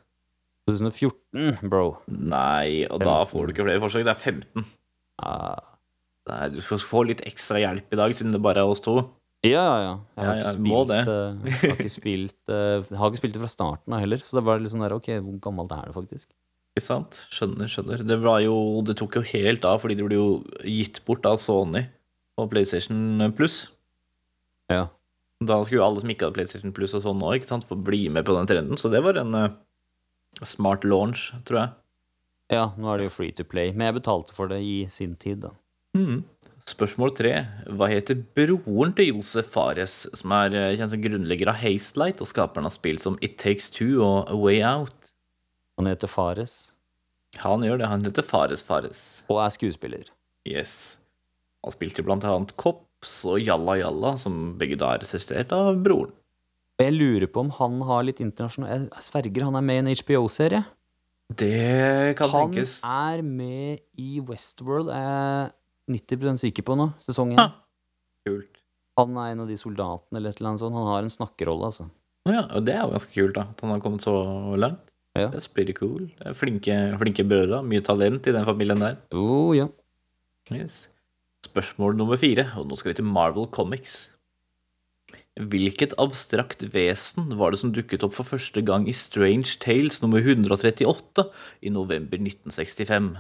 [0.70, 1.86] 2014, bro.
[2.10, 4.05] Nei, og da får du ikke flere forsøk.
[4.05, 4.68] Det er 15.
[5.24, 5.68] Ah.
[6.30, 8.99] Nei, du får få litt ekstra hjelp i dag, siden det bare er oss to.
[9.45, 9.93] Ja, ja, ja.
[10.19, 10.99] Jeg har Ja, ikke spilt det.
[11.47, 14.43] Jeg har ikke spilt uh, har ikke spilt det fra starten av heller, så det
[14.49, 16.27] var litt sånn der Ok, hvor gammelt er det faktisk?
[16.75, 17.21] Ikke sant?
[17.34, 18.03] Skjønner, skjønner.
[18.05, 18.55] Det var jo
[18.86, 20.27] Det tok jo helt av, fordi det ble jo
[20.67, 21.86] gitt bort av Sony
[22.39, 23.61] på PlayStation Plus.
[24.71, 24.89] Ja.
[25.39, 28.27] Da skulle jo alle som ikke hadde PlayStation Plus og sånn òg, få bli med
[28.27, 28.80] på den trenden.
[28.80, 29.47] Så det var en uh,
[30.43, 31.73] smart launch, tror jeg.
[32.59, 35.15] Ja, nå er det jo free to play, men jeg betalte for det i sin
[35.21, 35.53] tid, da.
[35.97, 36.23] Mhm.
[36.69, 37.31] Spørsmål tre.
[37.65, 42.29] Hva heter broren til Josef Fares, som er eh, kjent som grunnlegger av Hazelight og
[42.29, 45.13] skaperen av spill som It Takes Two og A Way Out?
[45.79, 46.73] Han heter Fares,
[47.41, 47.87] Han gjør det.
[47.87, 49.23] Han heter Fares Fares.
[49.29, 50.05] og er skuespiller.
[50.47, 50.97] Yes.
[51.63, 56.11] Han spilte blant annet Kops og Jalla Jalla, som begge da er regissert av broren.
[56.79, 59.95] Jeg lurer på om han har litt internasjonal Jeg sverger han er med i en
[59.99, 60.65] HBO-serie.
[61.35, 62.79] Det kan Han tenkes.
[62.83, 65.49] er med i Westworld, Eh
[65.89, 67.57] 90 sikker på nå, sesong 1.
[68.27, 68.61] Kult.
[68.99, 70.75] Han er en av de soldatene eller et eller annet sånt.
[70.75, 71.87] Han har en snakkerolle, altså.
[72.27, 73.47] Ja, og det er jo ganske kult, da.
[73.53, 74.15] At han har kommet så
[74.59, 74.93] langt.
[75.17, 75.29] Ja.
[75.31, 76.09] Det er pretty cool.
[76.37, 77.63] Flinke, flinke brødre.
[77.65, 78.99] Mye talent i den familien der.
[79.15, 79.69] Oh, ja.
[80.53, 80.87] Yes.
[81.47, 84.09] Spørsmål nummer fire, og nå skal vi til Marvel Comics.
[85.39, 90.19] Hvilket abstrakt vesen var det som dukket opp for første gang i Strange Tales nummer
[90.19, 91.25] 138
[91.63, 93.13] i november 1965?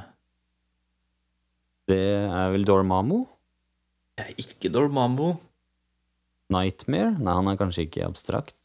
[1.89, 3.23] Det er vel Dormammu?
[4.19, 5.31] Det er ikke Dormammu.
[6.53, 7.15] Nightmare?
[7.21, 8.55] Nei, han er kanskje ikke abstrakt.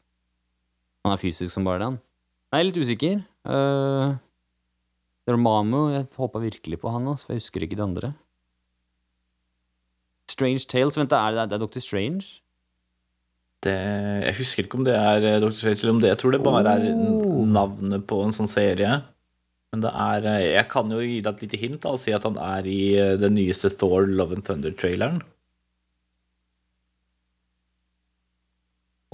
[1.04, 1.98] Han er fysisk som bare den.
[2.54, 3.22] Er litt usikker.
[3.44, 4.16] Uh,
[5.28, 8.12] Dormammu, jeg håpa virkelig på han, altså, for jeg husker ikke de andre.
[10.34, 11.80] Strange Tales, vent, er det, det er Dr.
[11.84, 12.40] Strange?
[13.64, 13.74] Det,
[14.26, 15.54] jeg husker ikke om det er eh, Dr.
[15.56, 17.44] Strange eller om det Jeg tror det bare er Oh.
[17.48, 18.98] navnet på en sånn serie.
[19.74, 22.12] Men det er eh, Jeg kan jo gi deg et lite hint da, og si
[22.14, 25.18] at han er i eh, den nyeste Thor Love and Thunder-traileren.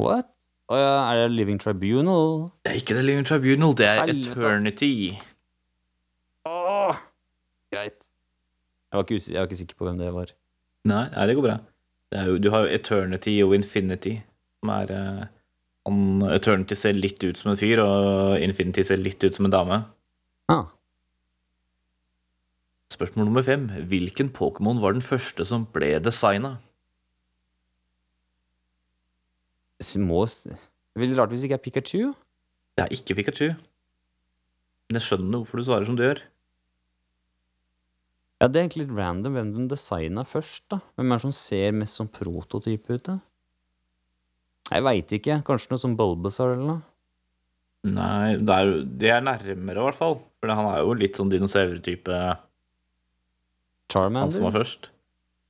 [0.00, 0.28] What?
[0.70, 2.50] Å ja, er det Living Tribunal?
[2.60, 4.36] Det er ikke The Living Tribunal, det er Helvete.
[4.36, 4.92] Eternity.
[6.46, 7.00] Åh,
[7.72, 8.10] greit.
[8.90, 10.34] Jeg var, ikke jeg var ikke sikker på hvem det var.
[10.90, 11.56] Nei, nei, det går bra.
[12.12, 14.18] Det jo, du har jo Eternity og Infinity,
[14.60, 19.36] som er uh, Eternity ser litt ut som en fyr, og Infinity ser litt ut
[19.36, 19.80] som en dame.
[20.50, 20.66] Ah,
[22.90, 23.68] Spørsmål nummer fem.
[23.88, 26.56] Hvilken Pokémon var den første som ble designa?
[29.80, 30.26] små
[30.98, 32.10] Veldig rart hvis det ikke er Pikachu.
[32.76, 33.46] Det er ikke Pikachu.
[34.90, 36.20] Men jeg skjønner hvorfor du svarer som du gjør.
[38.40, 40.80] Ja, Det er egentlig litt random hvem de designa først, da.
[40.96, 43.18] Hvem er det som ser mest som prototype ut, da?
[44.70, 45.42] Jeg veit ikke.
[45.46, 46.82] Kanskje noe som Bulbasaur eller noe?
[47.84, 50.18] Nei, det er, det er nærmere, i hvert fall.
[50.40, 52.20] For han er jo litt sånn dinosaurtype,
[53.92, 54.88] han som var først.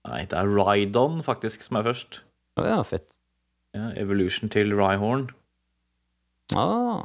[0.08, 2.22] Nei, det er Rhydon faktisk som er først.
[2.58, 3.12] Å ja, fett.
[3.76, 5.28] Ja, Evolution til Rhyhorn.
[6.58, 7.04] Ah,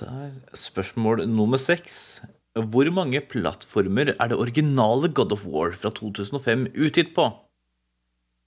[0.00, 0.30] Der.
[0.56, 2.22] Spørsmål nummer seks.
[2.56, 7.28] Hvor mange plattformer er det originale God of War fra 2005 utgitt på?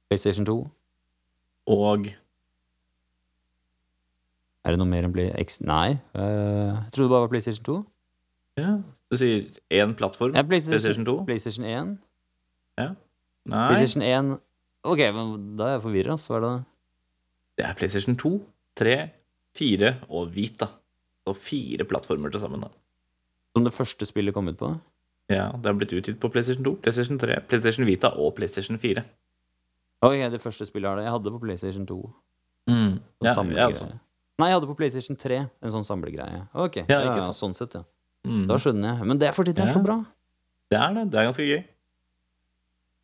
[0.10, 0.58] PlayStation 2.
[1.68, 2.10] Og
[4.64, 5.16] Er det noe mer enn.
[5.44, 5.60] X?
[5.62, 6.00] Nei.
[6.16, 7.78] Uh, jeg trodde det bare var PlayStation 2.
[8.60, 8.82] ja,
[9.12, 10.36] Du sier én plattform?
[10.36, 11.16] Ja, PlayStation, PlayStation 2?
[11.26, 11.98] PlayStation 1.
[12.80, 12.90] Ja.
[13.50, 14.40] Nei, PlayStation 1
[14.84, 16.16] Ok, men da er jeg forvirra.
[16.20, 16.54] Hva er det?
[17.58, 18.32] det er PlayStation 2,
[18.76, 18.96] 3,
[19.56, 20.68] 4 og Vita.
[21.24, 22.66] Så fire plattformer til sammen.
[22.66, 22.70] da.
[23.56, 24.74] Som det første spillet kom ut på?
[25.32, 29.04] Ja, Det har blitt utgitt på PlayStation 2, PlayStation 3, PlayStation Vita og PlayStation 4.
[30.04, 31.04] Ok, det første spillet er det.
[31.06, 32.00] Jeg hadde på PlayStation 2.
[32.68, 33.00] Mm.
[33.24, 33.88] Sånn Ja, ja, altså.
[34.40, 36.48] Nei, jeg hadde på PlayStation 3 en sånn samlegreie.
[36.54, 37.40] Ok, ja, ikke ja, sant.
[37.40, 37.84] sånn sett, ja.
[38.24, 38.44] Mm.
[38.48, 39.08] Da skjønner jeg.
[39.10, 39.76] Men det er fordi det er Ja.
[39.76, 39.98] så bra.
[40.72, 41.06] Det er det.
[41.12, 41.64] Det er ganske gøy.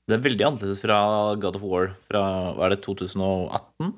[0.09, 0.99] Det er veldig annerledes fra
[1.37, 2.21] God of War fra
[2.57, 3.91] hva er det, 2018.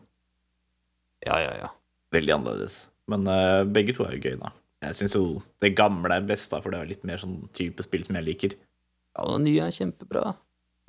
[1.26, 1.69] Ja, ja, ja.
[2.11, 2.89] Veldig annerledes.
[3.07, 4.51] Men uh, begge to er jo gøy, da.
[4.82, 5.24] Jeg syns jo
[5.61, 8.28] det gamle er best, da, for det er litt mer sånn type spill som jeg
[8.28, 8.55] liker.
[9.15, 10.34] Ja, det nye er kjempebra.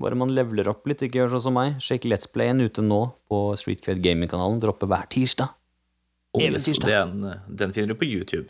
[0.03, 1.77] Bare man leveler opp litt, ikke gjør sånn som meg.
[1.85, 4.59] Sjekk Let's Playen ute nå på Streetcred Gaming-kanalen.
[4.63, 5.53] Dropper hver tirsdag.
[6.33, 8.49] Og yes, er den finner du på YouTube.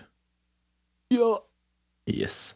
[1.10, 1.34] Ja.
[2.08, 2.54] Yes.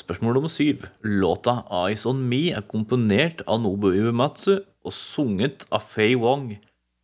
[0.00, 0.86] Spørsmål nummer syv.
[1.02, 6.58] Låta 'Eyes On Me' er komponert av Nobu Uematsu og sunget av Faye Wong.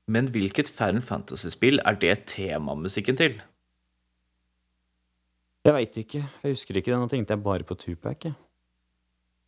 [0.09, 3.43] Men hvilket Final Fantasy-spill er det temamusikken til?
[5.67, 6.23] Jeg veit ikke.
[6.43, 7.01] Jeg husker ikke det.
[7.01, 8.35] Nå tenkte jeg bare på Tupac, jeg.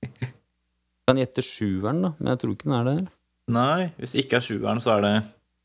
[1.09, 3.05] Kan gjette sjueren, da, men jeg tror ikke den er der.
[3.49, 5.15] Nei, hvis det ikke er sjueren, så er det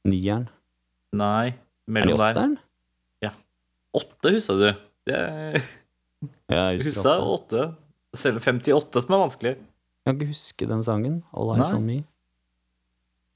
[0.08, 0.48] Nieren.
[1.12, 1.56] Nei.
[1.90, 2.58] Er det åtteren?
[3.22, 3.34] Ja.
[3.98, 4.70] Åtte, husker du.
[5.10, 5.20] Det
[6.52, 7.62] Ja, jeg husker husker åtte.
[7.64, 8.18] åtte.
[8.24, 9.54] Selv 58 som er vanskelig.
[9.58, 11.22] Jeg kan ikke huske den sangen.
[11.34, 11.78] All eyes Nei.
[11.78, 11.98] on me.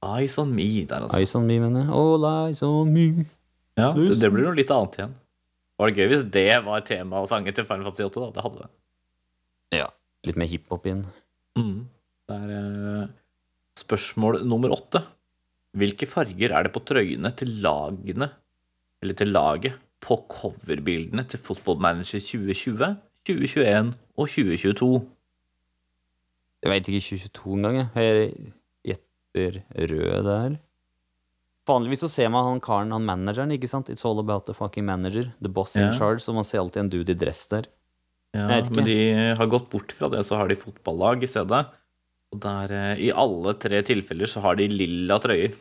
[0.08, 1.18] Eyes on me der, altså.
[1.18, 1.90] Eyes on me, mener jeg.
[1.98, 3.08] All eyes on me.
[3.78, 5.16] Ja, det, det blir noe litt annet igjen.
[5.78, 8.22] Var det gøy hvis det var tema og sangen til Final Fantasy 8?
[8.24, 8.30] da?
[8.38, 8.70] Det hadde det.
[9.78, 9.88] Ja.
[10.26, 11.04] Litt mer hiphop inn.
[11.58, 11.76] Mm.
[12.28, 13.12] Det er eh,
[13.78, 15.04] spørsmål nummer åtte.
[15.78, 18.30] Hvilke farger er det på trøyene til lagene,
[19.04, 24.91] eller til laget, på coverbildene til Football Manager 2020, 2021 og 2022?
[26.64, 27.91] Jeg veit ikke 2022 engang, jeg.
[27.95, 28.54] Jeg
[28.88, 29.60] gjetter
[29.91, 30.58] rød der.
[31.68, 33.89] Vanligvis så ser man han karen, han manageren, ikke sant?
[33.91, 35.34] It's all about the fucking manager.
[35.43, 35.91] The boss in Ja.
[35.91, 36.22] charge.
[36.24, 37.66] Så man ser alltid en dude i dress der.
[38.34, 38.76] Ja, Jeg vet ikke.
[38.76, 41.66] men de har gått bort fra det, så har de fotballag i stedet.
[42.32, 45.54] Og der, eh, i alle tre tilfeller så har de lilla trøyer.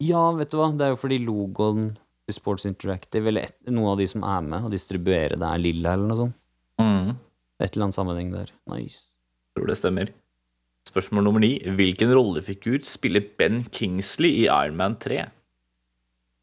[0.00, 1.96] Ja, vet du hva, det er jo fordi logoen
[2.34, 5.94] Sports Interactive, eller et, noen av de som er med og distribuerer det, er lilla
[5.94, 6.38] eller noe sånt.
[6.82, 7.14] Mm.
[7.62, 8.50] Et eller annet sammenheng der.
[8.72, 9.12] Nice.
[9.54, 10.10] Jeg Tror det stemmer.
[10.86, 11.54] Spørsmål nummer ni.
[11.78, 15.24] Hvilken rollefigur spiller Ben Kingsley i Iron Man 3?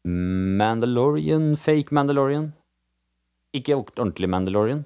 [0.04, 2.50] Mandalorian, fake Mandalorian.
[3.56, 4.82] Ikke ordentlig Mandalorian.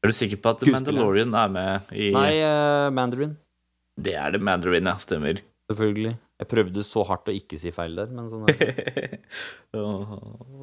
[0.00, 3.36] Er du sikker på at Mandalorian er med i Nei, uh, Mandarin.
[4.00, 4.96] Det er det Mandarin, ja.
[5.02, 5.42] Stemmer.
[5.68, 6.14] Selvfølgelig.
[6.40, 9.18] Jeg prøvde så hardt å ikke si feil der, men sånn er det.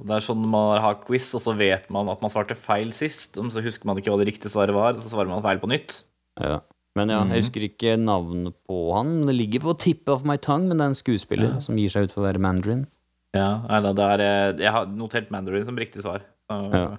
[0.08, 3.38] Det er sånn man har quiz, og så vet man at man svarte feil sist.
[3.38, 5.60] Og så husker man ikke hva det riktige svaret var, og så svarer man feil
[5.62, 6.00] på nytt.
[6.42, 6.60] Ja.
[6.98, 7.30] Men ja, Mhm.
[7.30, 9.22] jeg husker ikke navnet på han.
[9.22, 11.60] Det ligger på tip of my tongue, men det er en skuespiller Ja.
[11.60, 12.88] som gir seg ut for å være Mandarin.
[13.36, 16.22] Ja, eller det er, eh, Jeg har notert Mandarin som riktig svar.
[16.50, 16.98] Så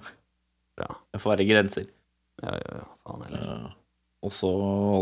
[0.79, 0.87] Ja.
[1.11, 1.87] Det får være grenser.
[2.41, 2.83] Ja, ja, ja.
[3.05, 3.73] Faen heller.
[4.23, 4.47] Og så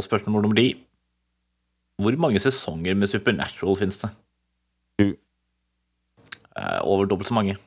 [0.02, 0.84] spørsmål nummer ti.
[1.98, 4.12] Hvor mange sesonger med Supernatural finnes det?
[5.00, 5.08] Sju.
[6.58, 7.58] Eh, over dobbelt så mange.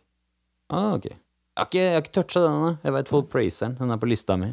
[0.71, 1.11] Ah, ok.
[1.11, 2.73] Jeg har ikke, jeg har ikke toucha den ennå.
[2.87, 3.79] Jeg veit folk praiser den.
[3.81, 4.53] Den er på lista mi.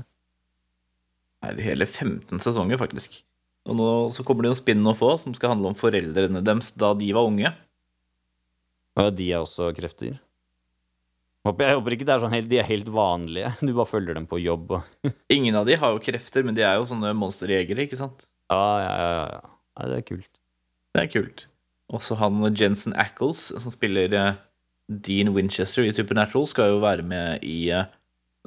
[1.38, 3.20] Det er hele 15 sesonger, faktisk.
[3.68, 6.94] Og nå så kommer det en spin-off òg, som skal handle om foreldrene deres da
[6.98, 7.52] de var unge.
[8.98, 10.18] Og ja, de er også krefter.
[11.48, 13.54] Jeg håper ikke det er sånn helt, de er helt vanlige.
[13.62, 16.66] Du bare følger dem på jobb og Ingen av de har jo krefter, men de
[16.66, 18.26] er jo sånne monsterjegere, ikke sant?
[18.52, 19.22] Ja, ja, ja.
[19.38, 19.57] ja.
[19.78, 20.34] Nei, det er kult.
[20.96, 21.46] Det er kult.
[21.94, 24.40] Også han Jensen Ackles, som spiller eh,
[24.88, 27.88] Dean Winchester i Supernatural, skal jo være med i eh,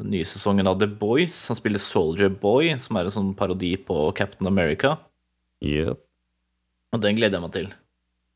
[0.00, 1.36] den nye sesongen av The Boys.
[1.48, 4.96] Han spiller Soldier Boy, som er en sånn parodi på Captain America.
[5.64, 6.00] Yep.
[6.96, 7.72] Og den gleder jeg meg til.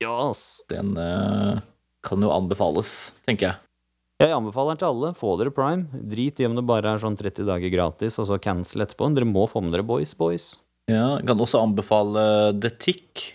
[0.04, 0.42] Yes.
[0.70, 1.62] Den uh,
[2.04, 3.60] kan jo anbefales, tenker jeg.
[4.22, 5.12] Jeg anbefaler den til alle.
[5.18, 6.02] Få dere Prime.
[6.12, 9.08] Drit i om det bare er sånn 30 dager gratis, og så cancel etterpå.
[9.16, 10.52] Dere må få med dere Boys, boys.
[10.90, 12.22] Ja, jeg kan også anbefale
[12.60, 13.30] The Tick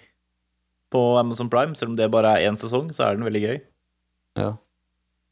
[0.93, 1.76] på Amazon Prime.
[1.78, 3.60] Selv om det bare er én sesong, så er den veldig gøy.
[4.39, 4.52] Ja.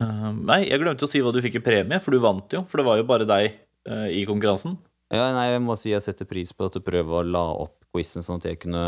[0.02, 2.64] Uh, nei, jeg glemte å si hva du fikk i premie, for du vant jo.
[2.70, 3.56] For det var jo bare deg
[3.90, 4.78] uh, i konkurransen.
[5.14, 7.78] ja, nei, jeg må si jeg setter pris på at du prøver å la opp
[7.96, 8.84] quizen sånn at jeg kunne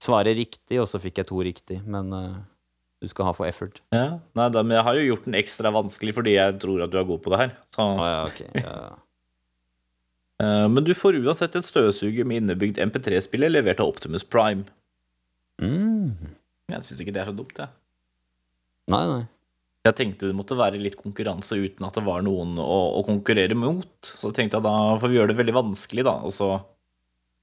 [0.00, 1.78] svare riktig, og så fikk jeg to riktig.
[1.88, 2.40] Men uh,
[3.00, 3.80] du skal ha for effort.
[3.94, 6.92] Ja, nei, da, men jeg har jo gjort den ekstra vanskelig fordi jeg tror at
[6.92, 7.54] du er god på det her.
[7.72, 8.80] Så, Ah, ja, okay, Ja.
[10.40, 10.46] Ja.
[10.64, 14.64] eh, men du får uansett en støvsuger med innebygd MP3-spiller levert av Optimus Prime.
[15.60, 16.16] Mm.
[16.72, 17.68] Jeg syns ikke det er så dumt, jeg.
[18.90, 19.22] Nei, nei.
[19.86, 23.56] Jeg tenkte det måtte være litt konkurranse uten at det var noen å, å konkurrere
[23.56, 23.88] mot.
[24.04, 26.18] Så tenkte jeg da får vi gjøre det veldig vanskelig, da.
[26.28, 26.50] Og så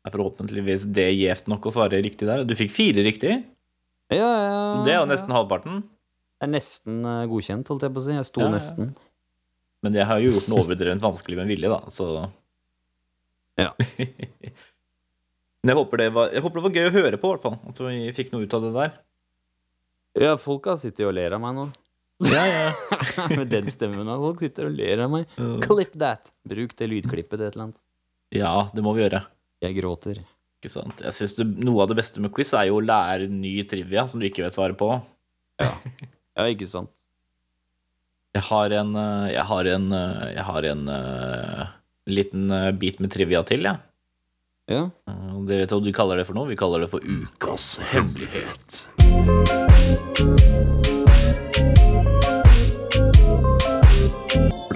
[0.06, 2.45] er forhåpentligvis det gjevt nok å svare riktig der.
[2.48, 3.39] Du fikk fire riktig.
[4.14, 5.10] Ja, ja, Det er jo ja.
[5.10, 5.82] nesten halvparten.
[6.38, 8.14] Det er nesten eh, godkjent, holdt jeg på å si.
[8.16, 8.54] Jeg sto Ja, ja.
[8.54, 8.93] nesten.
[9.86, 12.08] Men jeg har jo gjort den overdrevent vanskelig med vilje, da, så
[13.58, 13.72] Ja.
[15.62, 17.43] Men jeg håper, det var, jeg håper det var gøy å høre på, i hvert
[17.43, 17.58] fall.
[17.68, 18.95] At vi fikk noe ut av det der.
[20.18, 21.68] Ja, folk har sittet og ler av meg nå.
[22.26, 22.70] Ja, ja.
[23.38, 25.28] Med den stemmen av folk sitter og ler av meg.
[25.66, 26.32] Clip that!
[26.47, 27.82] Bruk det lydklippet til et eller annet.
[28.34, 29.22] ja, det må vi gjøre.
[29.66, 30.22] Jeg gråter.
[30.58, 31.01] Ikke sant?
[31.05, 34.08] Jeg synes det, Noe av det beste med quiz er jo å lære ny trivia
[34.10, 34.89] som du ikke vet svaret på.
[35.62, 36.93] Ja, ikke sant?
[38.38, 41.62] Jeg har en eh, Jeg har en, eh, jeg har en eh,
[42.08, 43.84] liten eh, bit med trivia til, jeg.
[44.68, 44.89] Ja.
[45.08, 45.18] ja.
[45.47, 46.49] Det vet du hva du kaller det for noe?
[46.49, 48.88] Vi kaller det for Ukas hemmelighet.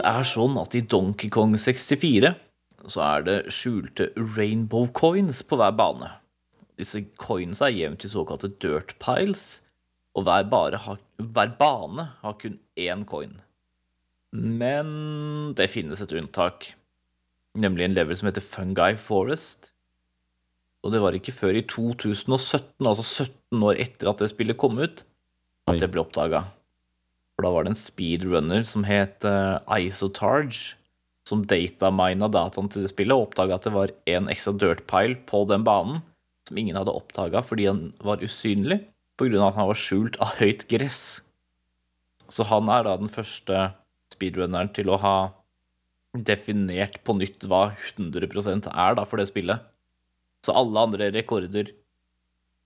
[0.01, 2.34] Det er sånn at i Donkey Kong 64
[2.89, 6.09] så er det skjulte rainbow coins på hver bane.
[6.79, 9.61] Disse coins er jevnt til såkalte dirt piles,
[10.17, 10.49] og hver,
[10.88, 13.38] har, hver bane har kun én coin.
[14.34, 16.71] Men det finnes et unntak,
[17.58, 19.72] nemlig en level som heter Fungi Forest.
[20.82, 24.80] Og det var ikke før i 2017, altså 17 år etter at det spillet kom
[24.82, 25.04] ut,
[25.70, 26.45] at det ble oppdaga.
[27.36, 30.76] For da var det en speedrunner som het uh, Isotarge,
[31.28, 35.43] som datamina dataen til det spillet og oppdaga at det var en ekstra dirtpile på
[35.49, 36.02] den banen
[36.49, 38.82] som ingen hadde oppdaga fordi han var usynlig
[39.22, 39.38] pga.
[39.47, 41.22] at han var skjult av høyt gress.
[42.32, 43.72] Så han er da den første
[44.12, 45.16] speedrunneren til å ha
[46.18, 49.64] definert på nytt hva 100% er da for det spillet.
[50.45, 51.72] Så alle andre rekorder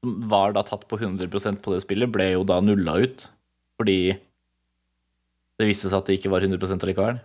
[0.01, 3.27] som var da tatt på 100% på det spillet, ble jo da nulla ut.
[3.79, 4.15] Fordi
[5.59, 7.21] det viste seg at det ikke var 100% allikevel.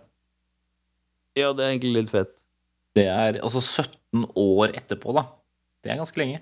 [1.37, 2.41] Ja, det er egentlig litt fett.
[2.97, 5.27] Det er altså 17 år etterpå, da.
[5.81, 6.41] Det er ganske lenge.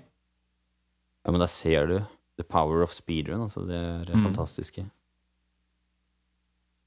[1.22, 1.98] Ja, men da ser du
[2.40, 3.44] the power of speedrun.
[3.44, 4.24] Altså, det er mm.
[4.30, 4.86] fantastiske.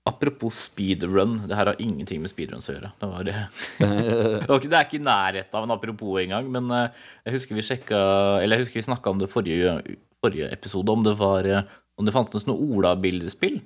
[0.04, 2.90] Apropos speedrun, det her har ingenting med speedruns å gjøre.
[3.00, 7.56] Det, var, det er ikke i nærheten av en apropos engang, men eh, jeg husker
[7.56, 8.00] vi sjekka
[8.42, 9.78] Eller jeg husker vi snakka om det forrige,
[10.20, 13.62] forrige episode, om det var eh, Om det fantes noe Ola-bildespill.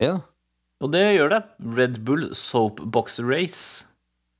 [0.00, 0.22] Ja.
[0.80, 1.42] Og det gjør det.
[1.76, 3.90] Red Bull Soapbox Race.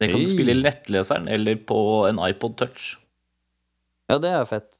[0.00, 0.24] Det kan hey.
[0.24, 1.78] du spille i nettleseren eller på
[2.08, 2.94] en iPod Touch.
[4.08, 4.70] Ja, det er fett.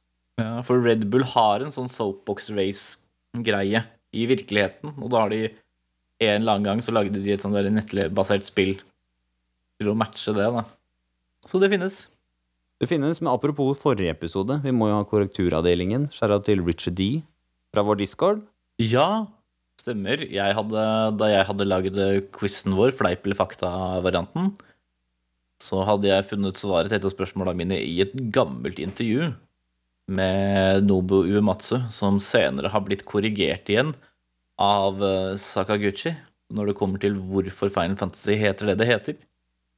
[0.41, 3.85] Ja, For Red Bull har en sånn Soapbox Race-greie
[4.15, 4.97] i virkeligheten.
[4.99, 5.43] Og da har de
[6.23, 8.77] en eller annen gang så lagde de et sånt nettbasert spill
[9.79, 10.47] til å matche det.
[10.55, 10.65] da.
[11.45, 12.05] Så det finnes.
[12.79, 16.09] Det finnes, men apropos forrige episode, vi må jo ha korrekturavdelingen.
[16.15, 17.23] Skjæra til Richard D
[17.75, 18.43] fra vår discord.
[18.79, 19.27] Ja,
[19.85, 20.21] Stemmer.
[20.31, 20.83] Jeg hadde,
[21.19, 21.97] da jeg hadde lagd
[22.35, 24.53] quizen vår, fleip eller fakta-varianten,
[25.61, 29.29] så hadde jeg funnet svaret til et av spørsmåla mine i et gammelt intervju
[30.15, 33.93] med Nobu Uematsu, som senere har blitt korrigert igjen
[34.61, 36.15] av eh, Sakaguchi
[36.55, 39.17] når det kommer til hvorfor Final Fantasy heter det det heter.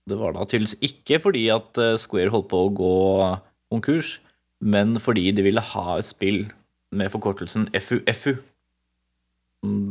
[0.08, 2.94] Det var da tydeligvis ikke fordi at eh, Square holdt på å gå
[3.74, 4.18] konkurs,
[4.64, 6.46] men fordi de ville ha et spill
[6.96, 8.38] med forkortelsen FUFU,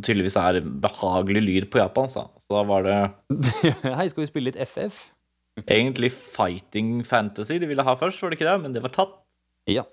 [0.06, 2.20] tydeligvis er behagelig lyd på japansk.
[2.20, 2.40] Da.
[2.40, 2.96] Så da var det
[3.98, 5.08] Hei, skal vi spille litt FF?
[5.64, 8.56] Egentlig Fighting Fantasy de ville ha først, var det ikke det?
[8.62, 9.14] Men det var tatt.
[9.68, 9.86] Ja.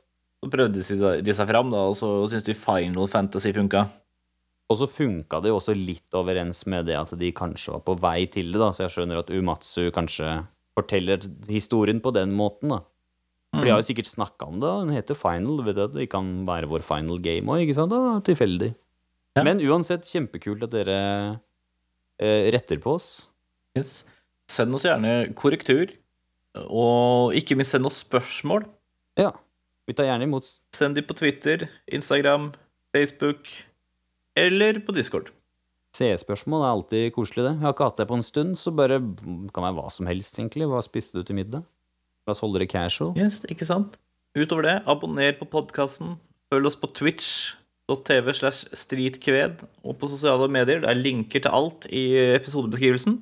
[0.44, 0.84] Så prøvde
[1.24, 3.86] de seg fram, da, og så syntes de Final Fantasy funka.
[4.72, 7.98] Og så funka det jo også litt overens med det at de kanskje var på
[8.02, 10.40] vei til det, da, så jeg skjønner at Umatsu kanskje
[10.74, 12.80] forteller historien på den måten, da.
[13.54, 13.90] For de har jo mm.
[13.92, 17.20] sikkert snakka om det, den heter Final, vet du at det kan være vår final
[17.22, 17.94] game òg, ikke sant?
[17.94, 18.72] Da, tilfeldig.
[19.38, 19.44] Ja.
[19.46, 20.98] Men uansett, kjempekult at dere
[22.18, 23.10] eh, retter på oss.
[23.78, 24.00] Yes.
[24.50, 25.94] Send oss gjerne korrektur,
[26.66, 28.66] og ikke minst send oss spørsmål.
[29.22, 29.30] Ja.
[29.86, 30.48] Vi tar gjerne imot.
[30.74, 32.54] Send de på Twitter, Instagram,
[32.96, 33.52] Facebook
[34.40, 35.32] eller på Discord.
[35.94, 37.52] C-spørsmål er alltid koselig, det.
[37.54, 38.98] Jeg har ikke hatt det på en stund, så bare
[39.54, 40.66] kan være hva som helst, egentlig.
[40.72, 41.68] Hva spiste du til middag?
[42.26, 43.14] La oss holde det casual.
[43.20, 44.00] Yes, ikke sant?
[44.34, 46.16] Utover det, abonner på podkasten.
[46.50, 50.82] Følg oss på twitch.tv slash streetkved og på sosiale medier.
[50.82, 52.08] Det er linker til alt i
[52.40, 53.20] episodebeskrivelsen.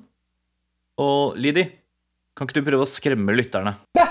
[1.02, 1.68] Og Lidi,
[2.38, 3.76] kan ikke du prøve å skremme lytterne?
[4.00, 4.08] Ja.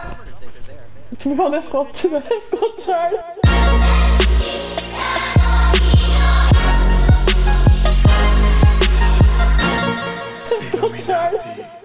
[1.24, 2.04] jeg skvatt.
[2.12, 3.39] Jeg skott sjøl.
[10.80, 11.79] Illuminati.